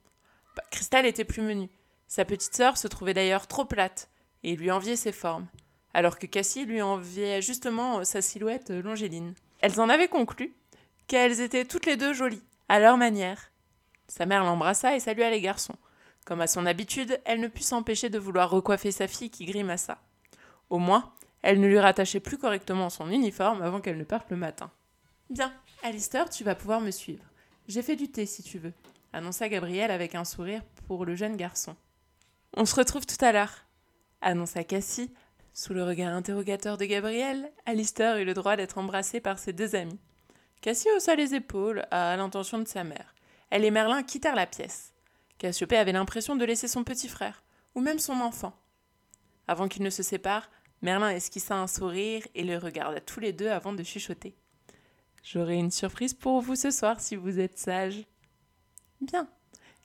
[0.55, 1.69] Bah, Cristal était plus menue.
[2.07, 4.09] Sa petite sœur se trouvait d'ailleurs trop plate,
[4.43, 5.47] et lui enviait ses formes,
[5.93, 9.33] alors que Cassie lui enviait justement sa silhouette longéline.
[9.61, 10.53] Elles en avaient conclu
[11.07, 13.51] qu'elles étaient toutes les deux jolies, à leur manière.
[14.07, 15.75] Sa mère l'embrassa et salua les garçons.
[16.25, 19.99] Comme à son habitude, elle ne put s'empêcher de vouloir recoiffer sa fille qui grimaça.
[20.69, 24.37] Au moins, elle ne lui rattachait plus correctement son uniforme avant qu'elle ne parte le
[24.37, 24.71] matin.
[25.29, 27.23] Bien, Alistair, tu vas pouvoir me suivre.
[27.67, 28.73] J'ai fait du thé si tu veux,
[29.13, 31.75] annonça Gabriel avec un sourire pour le jeune garçon.
[32.57, 33.65] On se retrouve tout à l'heure,
[34.21, 35.11] annonça Cassie.
[35.61, 39.75] Sous le regard interrogateur de Gabriel, Alistair eut le droit d'être embrassé par ses deux
[39.75, 39.99] amis.
[40.61, 43.13] Cassie haussa les épaules à l'intention de sa mère.
[43.49, 44.93] Elle et Merlin quittèrent la pièce.
[45.37, 47.43] Cassiopée avait l'impression de laisser son petit frère,
[47.75, 48.57] ou même son enfant.
[49.49, 50.49] Avant qu'ils ne se séparent,
[50.81, 54.37] Merlin esquissa un sourire et les regarda tous les deux avant de chuchoter.
[55.23, 58.05] J'aurai une surprise pour vous ce soir si vous êtes sage.
[59.01, 59.27] Bien.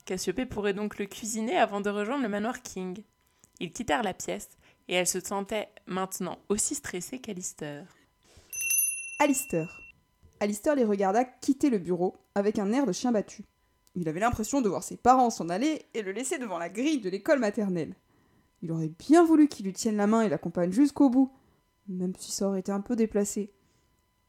[0.05, 3.03] Cassiopée pourrait donc le cuisiner avant de rejoindre le manoir King.
[3.59, 4.47] Ils quittèrent la pièce
[4.87, 7.85] et elle se sentait maintenant aussi stressée qu'Alistair.
[9.19, 9.81] Alistair.
[10.39, 13.43] Alistair les regarda quitter le bureau avec un air de chien battu.
[13.95, 16.99] Il avait l'impression de voir ses parents s'en aller et le laisser devant la grille
[16.99, 17.95] de l'école maternelle.
[18.61, 21.31] Il aurait bien voulu qu'il lui tienne la main et l'accompagne jusqu'au bout,
[21.87, 23.53] même si ça aurait été un peu déplacé.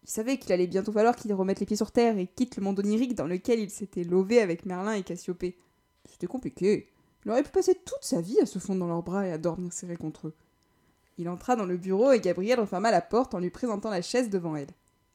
[0.04, 2.62] Il savait qu'il allait bientôt falloir qu'il remette les pieds sur terre et quitte le
[2.62, 5.58] monde onirique dans lequel il s'était lové avec Merlin et Cassiopée.
[6.08, 6.92] C'était compliqué.
[7.24, 9.38] Il aurait pu passer toute sa vie à se fondre dans leurs bras et à
[9.38, 10.34] dormir serré contre eux.
[11.18, 14.30] Il entra dans le bureau et Gabriel referma la porte en lui présentant la chaise
[14.30, 14.70] devant elle.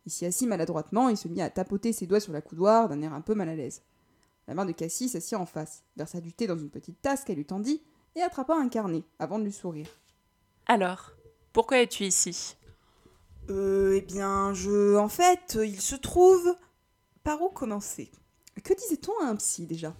[0.05, 3.01] Il s'y assit maladroitement et se mit à tapoter ses doigts sur la coudoir d'un
[3.01, 3.83] air un peu mal à l'aise.
[4.47, 7.37] La main de Cassie s'assit en face, versa du thé dans une petite tasse qu'elle
[7.37, 7.83] lui tendit
[8.15, 9.87] et attrapa un carnet avant de lui sourire.
[10.65, 11.11] Alors,
[11.53, 12.57] pourquoi es-tu ici?
[13.49, 14.97] Euh, eh bien, je.
[14.97, 16.55] En fait, il se trouve.
[17.23, 18.11] Par où commencer?
[18.63, 19.95] Que disait-on à un psy déjà?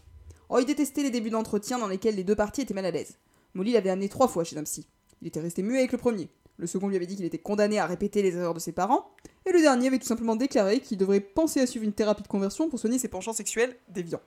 [0.50, 3.18] Oh, il détestait les débuts d'entretien dans lesquels les deux parties étaient mal à l'aise.
[3.54, 4.88] Molly l'avait amené trois fois chez un psy.
[5.22, 6.30] Il était resté muet avec le premier.
[6.58, 9.10] Le second lui avait dit qu'il était condamné à répéter les erreurs de ses parents.
[9.46, 12.28] Et le dernier avait tout simplement déclaré qu'il devrait penser à suivre une thérapie de
[12.28, 14.22] conversion pour soigner ses penchants sexuels déviants.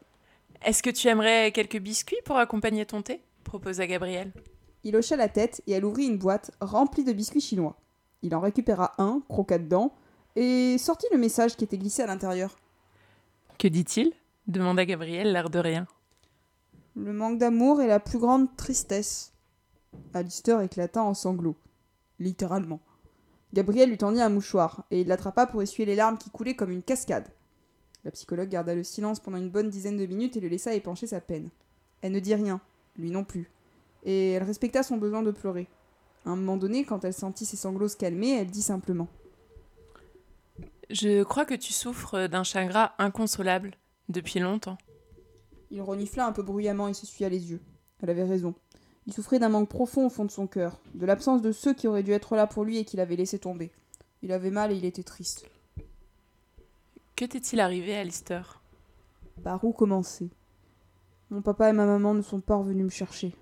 [0.65, 3.21] Est-ce que tu aimerais quelques biscuits pour accompagner ton thé?
[3.45, 4.33] Proposa Gabriel.
[4.83, 7.77] Il hocha la tête et elle ouvrit une boîte remplie de biscuits chinois.
[8.23, 9.95] Il en récupéra un, croqua dedans,
[10.37, 12.57] et sortit le message qui était glissé à l'intérieur.
[13.59, 14.13] Que dit-il?
[14.47, 15.87] Demanda Gabriel, l'air de rien.
[16.97, 19.34] Le manque d'amour est la plus grande tristesse.
[20.13, 21.57] Alistair éclata en sanglots.
[22.19, 22.81] Littéralement.
[23.53, 26.71] Gabriel lui tendit un mouchoir, et il l'attrapa pour essuyer les larmes qui coulaient comme
[26.71, 27.29] une cascade.
[28.05, 31.07] La psychologue garda le silence pendant une bonne dizaine de minutes et le laissa épancher
[31.07, 31.51] sa peine.
[32.03, 32.61] Elle ne dit rien,
[32.97, 33.51] lui non plus,
[34.05, 35.69] et elle respecta son besoin de pleurer.
[36.27, 39.09] À un moment donné, quand elle sentit ses sanglots se calmer, elle dit simplement
[40.91, 43.73] Je crois que tu souffres d'un chagrin inconsolable
[44.09, 44.79] depuis longtemps.
[45.71, 47.61] Il renifla un peu bruyamment et s'essuya les yeux.
[48.03, 48.55] Elle avait raison.
[49.07, 51.89] Il souffrait d'un manque profond au fond de son cœur, de l'absence de ceux qui
[51.89, 53.71] auraient dû être là pour lui et qu'il avait laissé tomber.
[54.23, 55.47] Il avait mal et il était triste.
[57.17, 58.63] Que t'est-il arrivé, Alistair?
[59.43, 60.31] Par où commencer?
[61.31, 63.35] Mon papa et ma maman ne sont pas revenus me chercher.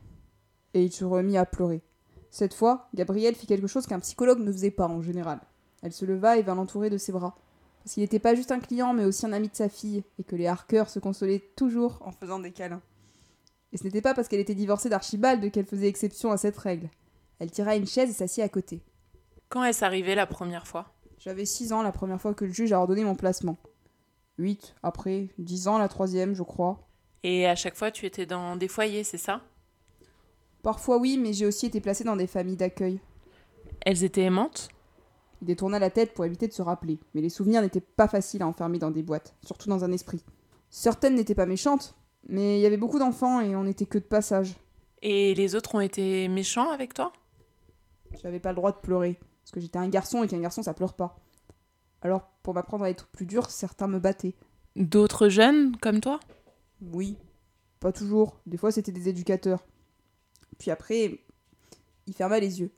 [0.75, 1.83] Et il se remit à pleurer.
[2.31, 5.41] Cette fois, Gabrielle fit quelque chose qu'un psychologue ne faisait pas en général.
[5.83, 7.37] Elle se leva et vint l'entourer de ses bras.
[7.83, 10.25] Parce qu'il n'était pas juste un client, mais aussi un ami de sa fille, et
[10.25, 12.83] que les Harker se consolaient toujours en faisant des câlins.
[13.73, 16.91] Et ce n'était pas parce qu'elle était divorcée d'Archibald qu'elle faisait exception à cette règle.
[17.39, 18.83] Elle tira une chaise et s'assit à côté.
[19.49, 20.93] Quand est-ce arrivé la première fois?
[21.19, 23.57] J'avais six ans la première fois que le juge a ordonné mon placement.
[24.39, 26.89] Huit après, dix ans la troisième, je crois.
[27.23, 29.43] Et à chaque fois, tu étais dans des foyers, c'est ça?
[30.63, 33.01] Parfois oui, mais j'ai aussi été placée dans des familles d'accueil.
[33.81, 34.69] Elles étaient aimantes?
[35.41, 38.43] Il détourna la tête pour éviter de se rappeler, mais les souvenirs n'étaient pas faciles
[38.43, 40.25] à enfermer dans des boîtes, surtout dans un esprit.
[40.71, 41.97] Certaines n'étaient pas méchantes,
[42.29, 44.55] mais il y avait beaucoup d'enfants et on n'était que de passage.
[45.03, 47.13] Et les autres ont été méchants avec toi?
[48.23, 50.75] J'avais pas le droit de pleurer, parce que j'étais un garçon et qu'un garçon ça
[50.75, 51.19] pleure pas.
[52.03, 54.35] Alors, pour m'apprendre à être plus dur, certains me battaient.
[54.77, 56.21] D'autres jeunes comme toi?
[56.81, 57.17] Oui,
[57.79, 58.41] pas toujours.
[58.47, 59.65] Des fois, c'était des éducateurs.
[60.59, 61.21] Puis après,
[62.07, 62.71] il ferma les yeux.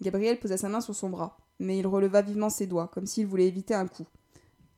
[0.00, 3.26] Gabriel posa sa main sur son bras, mais il releva vivement ses doigts, comme s'il
[3.26, 4.06] voulait éviter un coup.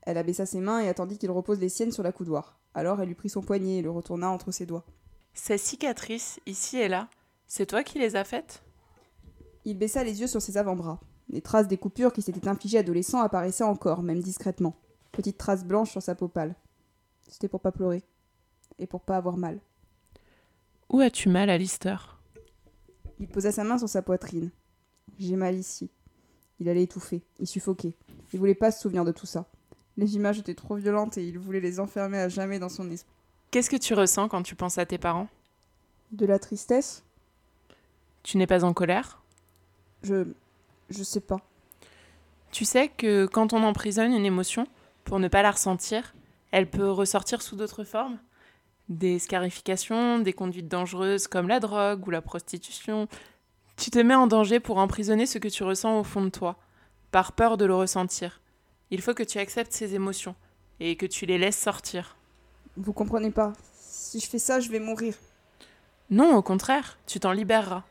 [0.02, 2.58] Elle abaissa ses mains et attendit qu'il repose les siennes sur la coudoir.
[2.74, 4.84] Alors elle lui prit son poignet et le retourna entre ses doigts.
[5.32, 7.08] Ces cicatrices, ici et là,
[7.46, 8.62] c'est toi qui les as faites?
[9.64, 11.00] Il baissa les yeux sur ses avant-bras.
[11.30, 14.76] Les traces des coupures qui s'étaient infligées adolescent apparaissaient encore, même discrètement.
[15.12, 16.54] Petites traces blanches sur sa peau pâle.
[17.28, 18.02] C'était pour pas pleurer.
[18.78, 19.60] Et pour pas avoir mal.
[20.90, 22.20] Où as-tu mal, Alistair?
[23.18, 24.50] Il posa sa main sur sa poitrine.
[25.18, 25.90] J'ai mal ici.
[26.60, 27.22] Il allait étouffer.
[27.38, 27.96] Il suffoquait.
[28.32, 29.46] Il voulait pas se souvenir de tout ça.
[29.96, 33.12] Les images étaient trop violentes et il voulait les enfermer à jamais dans son esprit.
[33.50, 35.28] Qu'est-ce que tu ressens quand tu penses à tes parents?
[36.10, 37.04] De la tristesse?
[38.22, 39.22] Tu n'es pas en colère?
[40.02, 40.26] Je.
[40.90, 41.40] Je sais pas.
[42.50, 44.66] Tu sais que quand on emprisonne une émotion,
[45.04, 46.14] pour ne pas la ressentir,
[46.50, 48.18] elle peut ressortir sous d'autres formes
[48.88, 53.08] Des scarifications, des conduites dangereuses comme la drogue ou la prostitution.
[53.76, 56.56] Tu te mets en danger pour emprisonner ce que tu ressens au fond de toi,
[57.10, 58.40] par peur de le ressentir.
[58.90, 60.34] Il faut que tu acceptes ces émotions
[60.80, 62.16] et que tu les laisses sortir.
[62.76, 63.52] Vous comprenez pas.
[63.74, 65.14] Si je fais ça, je vais mourir.
[66.10, 67.84] Non, au contraire, tu t'en libéreras.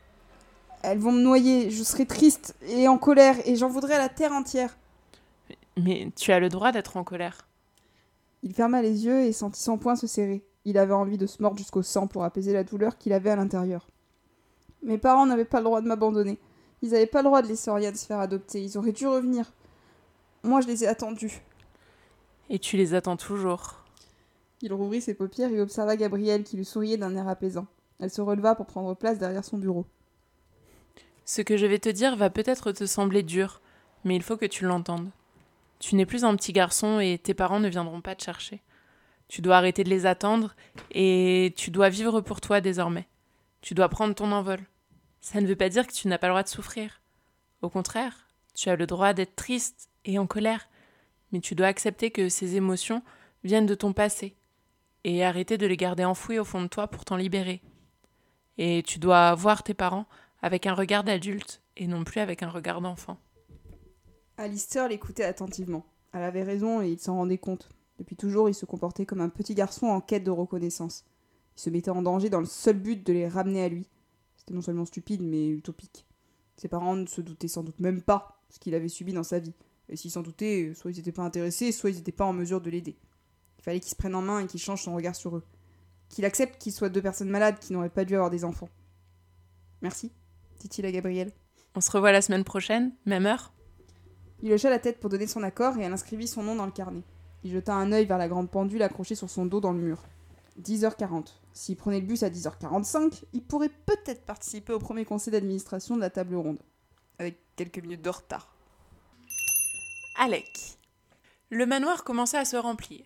[0.84, 4.34] Elles vont me noyer, je serai triste et en colère et j'en voudrais la terre
[4.34, 4.78] entière.
[5.78, 7.48] Mais tu as le droit d'être en colère.
[8.44, 10.44] Il ferma les yeux et sentit son poing se serrer.
[10.66, 13.36] Il avait envie de se mordre jusqu'au sang pour apaiser la douleur qu'il avait à
[13.38, 13.88] l'intérieur.
[14.84, 16.38] Mes parents n'avaient pas le droit de m'abandonner.
[16.82, 18.62] Ils n'avaient pas le droit de laisser Oriane se faire adopter.
[18.62, 19.54] Ils auraient dû revenir.
[20.44, 21.41] Moi, je les ai attendus.
[22.50, 23.84] Et tu les attends toujours.
[24.62, 27.68] Il rouvrit ses paupières et observa Gabrielle qui lui souriait d'un air apaisant.
[28.00, 29.86] Elle se releva pour prendre place derrière son bureau.
[31.26, 33.62] Ce que je vais te dire va peut-être te sembler dur,
[34.04, 35.10] mais il faut que tu l'entendes.
[35.80, 38.62] Tu n'es plus un petit garçon et tes parents ne viendront pas te chercher.
[39.30, 40.56] Tu dois arrêter de les attendre
[40.91, 43.08] et tu dois vivre pour toi désormais.
[43.62, 44.60] Tu dois prendre ton envol.
[45.22, 47.02] Ça ne veut pas dire que tu n'as pas le droit de souffrir.
[47.62, 50.70] Au contraire, tu as le droit d'être triste et en colère,
[51.32, 53.01] mais tu dois accepter que ces émotions
[53.43, 54.36] viennent de ton passé.
[55.06, 57.62] et arrêter de les garder enfouis au fond de toi pour t'en libérer.
[58.58, 60.06] Et tu dois voir tes parents
[60.41, 63.18] avec un regard d'adulte et non plus avec un regard d'enfant.
[64.38, 65.86] Alistair l'écoutait attentivement.
[66.14, 67.68] Elle avait raison et il s'en rendait compte.
[67.99, 71.04] Depuis toujours, il se comportait comme un petit garçon en quête de reconnaissance.
[71.58, 73.89] Il se mettait en danger dans le seul but de les ramener à lui.
[74.38, 76.06] C'était non seulement stupide, mais utopique.
[76.56, 79.39] Ses parents ne se doutaient sans doute même pas ce qu'il avait subi dans sa
[79.39, 79.54] vie.
[79.90, 82.62] Et s'ils s'en doutaient, soit ils n'étaient pas intéressés, soit ils n'étaient pas en mesure
[82.62, 82.96] de l'aider.
[83.60, 85.44] Il fallait qu'il se prenne en main et qu'il change son regard sur eux.
[86.10, 88.70] Qu'il accepte qu'ils soient deux personnes malades qui n'auraient pas dû avoir des enfants.
[89.82, 90.12] Merci,
[90.60, 91.32] dit-il à Gabriel.
[91.76, 93.52] On se revoit la semaine prochaine, même heure
[94.42, 96.72] Il hocha la tête pour donner son accord et elle inscrivit son nom dans le
[96.72, 97.04] carnet.
[97.44, 100.04] Il jeta un œil vers la grande pendule accrochée sur son dos dans le mur.
[100.62, 101.34] 10h40.
[101.52, 106.02] S'il prenait le bus à 10h45, il pourrait peut-être participer au premier conseil d'administration de
[106.02, 106.60] la table ronde.
[107.20, 108.53] Avec quelques minutes de retard.
[110.16, 110.78] Alec.
[111.49, 113.03] Le manoir commençait à se remplir.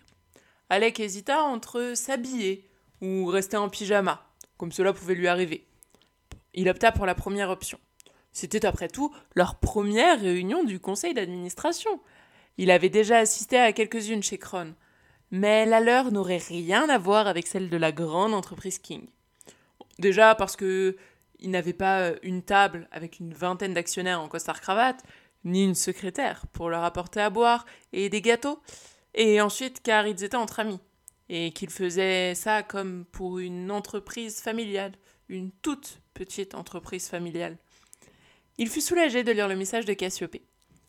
[0.69, 2.69] Alec hésita entre s'habiller
[3.01, 4.25] ou rester en pyjama,
[4.57, 5.65] comme cela pouvait lui arriver.
[6.53, 7.79] Il opta pour la première option.
[8.33, 12.01] C'était après tout leur première réunion du conseil d'administration.
[12.57, 14.73] Il avait déjà assisté à quelques-unes chez Kron,
[15.31, 19.07] mais la leur n'aurait rien à voir avec celle de la grande entreprise King.
[19.99, 20.97] Déjà parce que
[21.39, 25.03] il n'avait pas une table avec une vingtaine d'actionnaires en costard-cravate,
[25.47, 28.59] ni une secrétaire pour leur apporter à boire et des gâteaux,
[29.13, 30.79] et ensuite car ils étaient entre amis,
[31.29, 34.93] et qu'ils faisaient ça comme pour une entreprise familiale,
[35.29, 37.57] une toute petite entreprise familiale.
[38.57, 40.43] Il fut soulagé de lire le message de Cassiopée.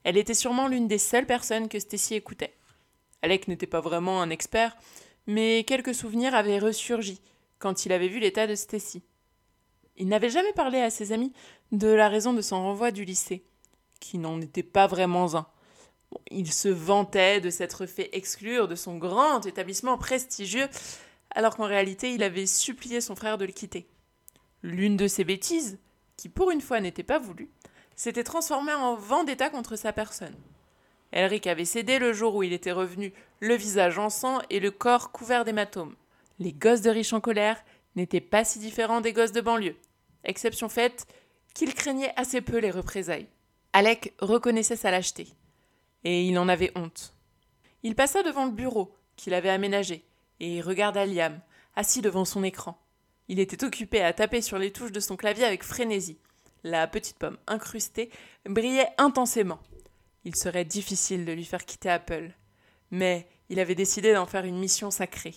[0.04, 2.54] Elle était sûrement l'une des seules personnes que Stacy écoutait.
[3.22, 4.76] Alec n'était pas vraiment un expert,
[5.26, 7.20] mais quelques souvenirs avaient ressurgi
[7.59, 9.02] quand il avait vu l'état de Stacy.
[9.96, 11.32] Il n'avait jamais parlé à ses amis
[11.72, 13.44] de la raison de son renvoi du lycée,
[14.01, 15.46] qui n'en était pas vraiment un.
[16.30, 20.68] il se vantait de s'être fait exclure de son grand établissement prestigieux,
[21.30, 23.88] alors qu'en réalité il avait supplié son frère de le quitter.
[24.62, 25.78] L'une de ses bêtises,
[26.16, 27.51] qui pour une fois n'était pas voulue,
[27.94, 30.34] s'était transformée en vendetta contre sa personne.
[31.12, 34.70] Elric avait cédé le jour où il était revenu, le visage en sang et le
[34.70, 35.94] corps couvert d'hématomes.
[36.38, 37.62] Les gosses de riches en colère
[37.96, 39.76] n'étaient pas si différents des gosses de banlieue,
[40.24, 41.07] exception faite
[41.55, 43.28] qu'il craignait assez peu les représailles.
[43.78, 45.28] Alec reconnaissait sa lâcheté,
[46.02, 47.14] et il en avait honte.
[47.84, 50.04] Il passa devant le bureau qu'il avait aménagé,
[50.40, 51.40] et regarda Liam,
[51.76, 52.76] assis devant son écran.
[53.28, 56.18] Il était occupé à taper sur les touches de son clavier avec frénésie.
[56.64, 58.10] La petite pomme incrustée
[58.46, 59.60] brillait intensément.
[60.24, 62.32] Il serait difficile de lui faire quitter Apple.
[62.90, 65.36] Mais il avait décidé d'en faire une mission sacrée.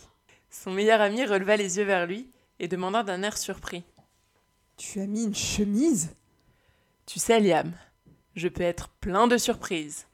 [0.50, 3.84] Son meilleur ami releva les yeux vers lui et demanda d'un air surpris.
[4.78, 6.16] Tu as mis une chemise?
[7.06, 7.72] Tu sais, Liam,
[8.36, 10.08] je peux être plein de surprises.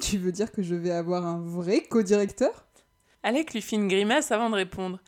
[0.00, 2.66] Tu veux dire que je vais avoir un vrai co-directeur?
[3.22, 5.00] Alec lui fit une grimace avant de répondre.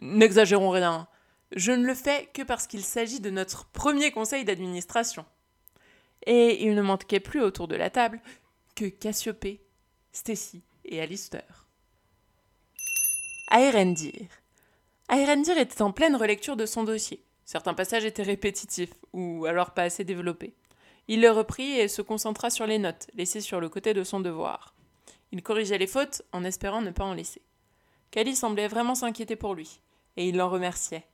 [0.00, 1.06] N'exagérons rien.
[1.54, 5.24] Je ne le fais que parce qu'il s'agit de notre premier conseil d'administration
[6.26, 8.20] et il ne manquait plus autour de la table
[8.74, 9.62] que Cassiopée,
[10.12, 11.66] Stacy et Alistair.
[13.50, 14.28] Aerendir.
[15.08, 17.24] Aerendir était en pleine relecture de son dossier.
[17.44, 20.54] Certains passages étaient répétitifs ou alors pas assez développés.
[21.08, 24.20] Il le reprit et se concentra sur les notes, laissées sur le côté de son
[24.20, 24.74] devoir.
[25.32, 27.42] Il corrigeait les fautes en espérant ne pas en laisser.
[28.10, 29.80] Kali semblait vraiment s'inquiéter pour lui,
[30.16, 31.06] et il l'en remerciait.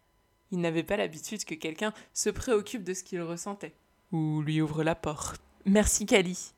[0.51, 3.75] Il n'avait pas l'habitude que quelqu'un se préoccupe de ce qu'il ressentait
[4.15, 5.43] ou lui ouvre la porte.
[5.67, 6.53] Merci Kali.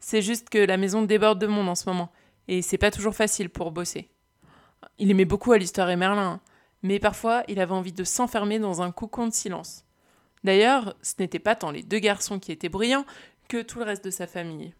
[0.00, 2.10] C'est juste que la maison déborde de monde en ce moment,
[2.48, 4.10] et c'est pas toujours facile pour bosser.
[4.98, 6.40] Il aimait beaucoup Alistair et Merlin,
[6.82, 9.83] mais parfois il avait envie de s'enfermer dans un cocon de silence.
[10.44, 13.06] D'ailleurs, ce n'était pas tant les deux garçons qui étaient brillants
[13.48, 14.74] que tout le reste de sa famille.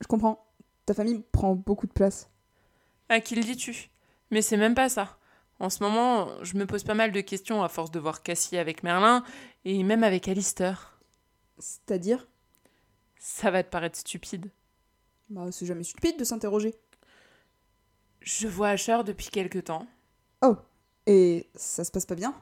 [0.00, 0.46] Je comprends.
[0.86, 2.30] Ta famille prend beaucoup de place.
[3.08, 3.90] À qui le dis-tu?
[4.30, 5.18] Mais c'est même pas ça.
[5.58, 8.56] En ce moment, je me pose pas mal de questions à force de voir Cassie
[8.56, 9.24] avec Merlin
[9.64, 10.98] et même avec Alistair.
[11.58, 12.28] C'est-à-dire?
[13.18, 14.50] Ça va te paraître stupide.
[15.28, 16.74] Bah, c'est jamais stupide de s'interroger.
[18.20, 19.86] Je vois Asher depuis quelque temps.
[20.42, 20.56] Oh,
[21.06, 22.34] et ça se passe pas bien?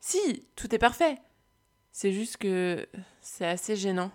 [0.00, 1.18] Si, tout est parfait.
[1.92, 2.86] C'est juste que
[3.20, 4.10] c'est assez gênant.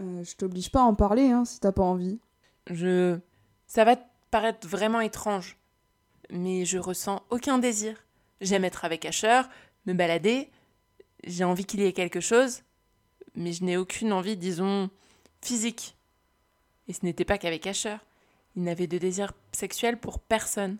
[0.00, 2.18] Euh, je t'oblige pas à en parler, hein, si t'as pas envie.
[2.68, 3.18] Je.
[3.66, 5.56] Ça va te paraître vraiment étrange
[6.30, 8.04] mais je ressens aucun désir.
[8.40, 9.42] J'aime être avec Asher,
[9.86, 10.50] me balader,
[11.24, 12.62] j'ai envie qu'il y ait quelque chose,
[13.34, 14.90] mais je n'ai aucune envie, disons,
[15.40, 15.96] physique.
[16.88, 17.96] Et ce n'était pas qu'avec Asher.
[18.56, 20.76] Il n'avait de désir sexuel pour personne.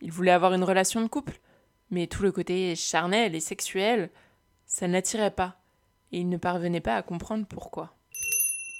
[0.00, 1.38] Il voulait avoir une relation de couple,
[1.94, 4.10] mais tout le côté charnel et sexuel,
[4.66, 5.60] ça ne l'attirait pas,
[6.10, 7.96] et il ne parvenait pas à comprendre pourquoi.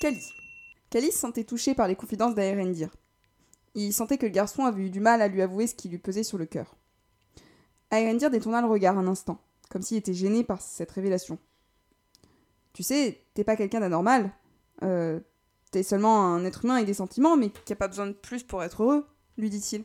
[0.01, 2.91] Kali se sentait touchée par les confidences d'Aerendir.
[3.77, 5.99] Il sentait que le garçon avait eu du mal à lui avouer ce qui lui
[5.99, 6.77] pesait sur le cœur.
[7.91, 9.39] Arendir détourna le regard un instant,
[9.71, 11.39] comme s'il était gêné par cette révélation.
[12.73, 14.33] Tu sais, t'es pas quelqu'un d'anormal.
[14.83, 15.21] Euh,
[15.71, 18.43] t'es seulement un être humain avec des sentiments, mais qui a pas besoin de plus
[18.43, 19.07] pour être heureux,
[19.39, 19.85] lui dit-il.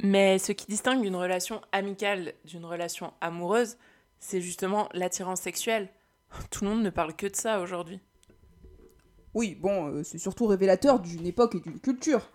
[0.00, 3.76] Mais ce qui distingue une relation amicale d'une relation amoureuse,
[4.18, 5.88] c'est justement l'attirance sexuelle.
[6.50, 8.00] Tout le monde ne parle que de ça aujourd'hui.
[9.34, 12.30] Oui, bon, euh, c'est surtout révélateur d'une époque et d'une culture.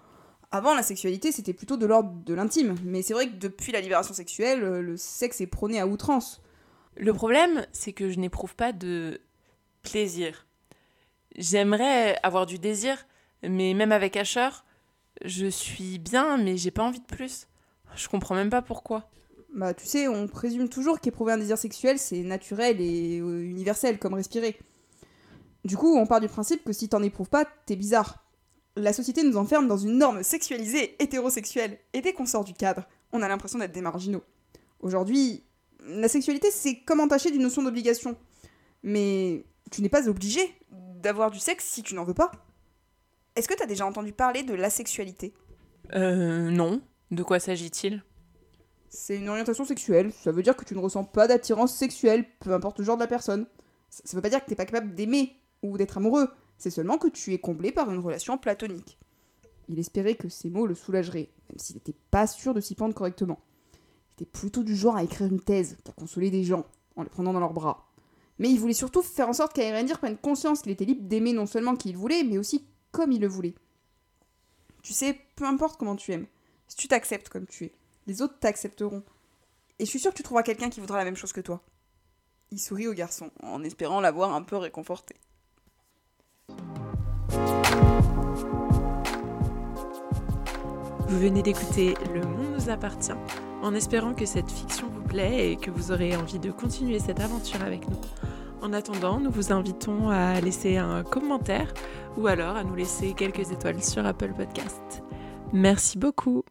[0.51, 3.81] Avant, la sexualité, c'était plutôt de l'ordre de l'intime, mais c'est vrai que depuis la
[3.81, 6.41] libération sexuelle, euh, le sexe est prôné à outrance.
[6.95, 9.21] Le problème, c'est que je n'éprouve pas de
[9.83, 10.47] plaisir.
[11.35, 13.05] J'aimerais avoir du désir,
[13.43, 14.49] mais même avec Asher,
[15.23, 17.47] je suis bien, mais j'ai pas envie de plus.
[17.95, 19.09] Je comprends même pas pourquoi.
[19.53, 23.97] Bah, tu sais, on présume toujours qu'éprouver un désir sexuel, c'est naturel et euh, universel,
[23.97, 24.57] comme respirer.
[25.65, 28.25] Du coup, on part du principe que si t'en éprouves pas, t'es bizarre.
[28.75, 32.85] La société nous enferme dans une norme sexualisée hétérosexuelle, et dès qu'on sort du cadre,
[33.11, 34.23] on a l'impression d'être des marginaux.
[34.79, 35.43] Aujourd'hui,
[35.87, 38.15] la sexualité, c'est comme entaché d'une notion d'obligation.
[38.83, 40.41] Mais tu n'es pas obligé
[40.71, 42.31] d'avoir du sexe si tu n'en veux pas.
[43.37, 45.31] Est-ce que t'as déjà entendu parler de l'asexualité?
[45.93, 46.81] Euh, non.
[47.11, 48.03] De quoi s'agit-il?
[48.89, 52.51] C'est une orientation sexuelle, ça veut dire que tu ne ressens pas d'attirance sexuelle, peu
[52.51, 53.45] importe le genre de la personne.
[53.91, 56.97] Ça ça veut pas dire que t'es pas capable d'aimer ou d'être amoureux, c'est seulement
[56.97, 58.97] que tu es comblé par une relation platonique.
[59.69, 62.95] Il espérait que ces mots le soulageraient, même s'il n'était pas sûr de s'y prendre
[62.95, 63.39] correctement.
[64.09, 66.65] Il était plutôt du genre à écrire une thèse qu'à consoler des gens,
[66.95, 67.91] en les prenant dans leurs bras.
[68.39, 71.45] Mais il voulait surtout faire en sorte qu'Aerendir prenne conscience qu'il était libre d'aimer non
[71.45, 72.65] seulement qui il voulait, mais aussi
[73.05, 73.55] il le voulait.
[74.81, 76.27] Tu sais, peu importe comment tu aimes,
[76.67, 77.71] si tu t'acceptes comme tu es,
[78.07, 79.03] les autres t'accepteront.
[79.79, 81.61] Et je suis sûre que tu trouveras quelqu'un qui voudra la même chose que toi.
[82.51, 85.15] Il sourit au garçon, en espérant l'avoir un peu réconforté.
[91.09, 93.11] Vous venez d'écouter Le Monde nous appartient,
[93.61, 97.19] en espérant que cette fiction vous plaît et que vous aurez envie de continuer cette
[97.19, 97.99] aventure avec nous.
[98.61, 101.73] En attendant, nous vous invitons à laisser un commentaire
[102.17, 105.03] ou alors à nous laisser quelques étoiles sur Apple Podcast.
[105.53, 106.43] Merci beaucoup.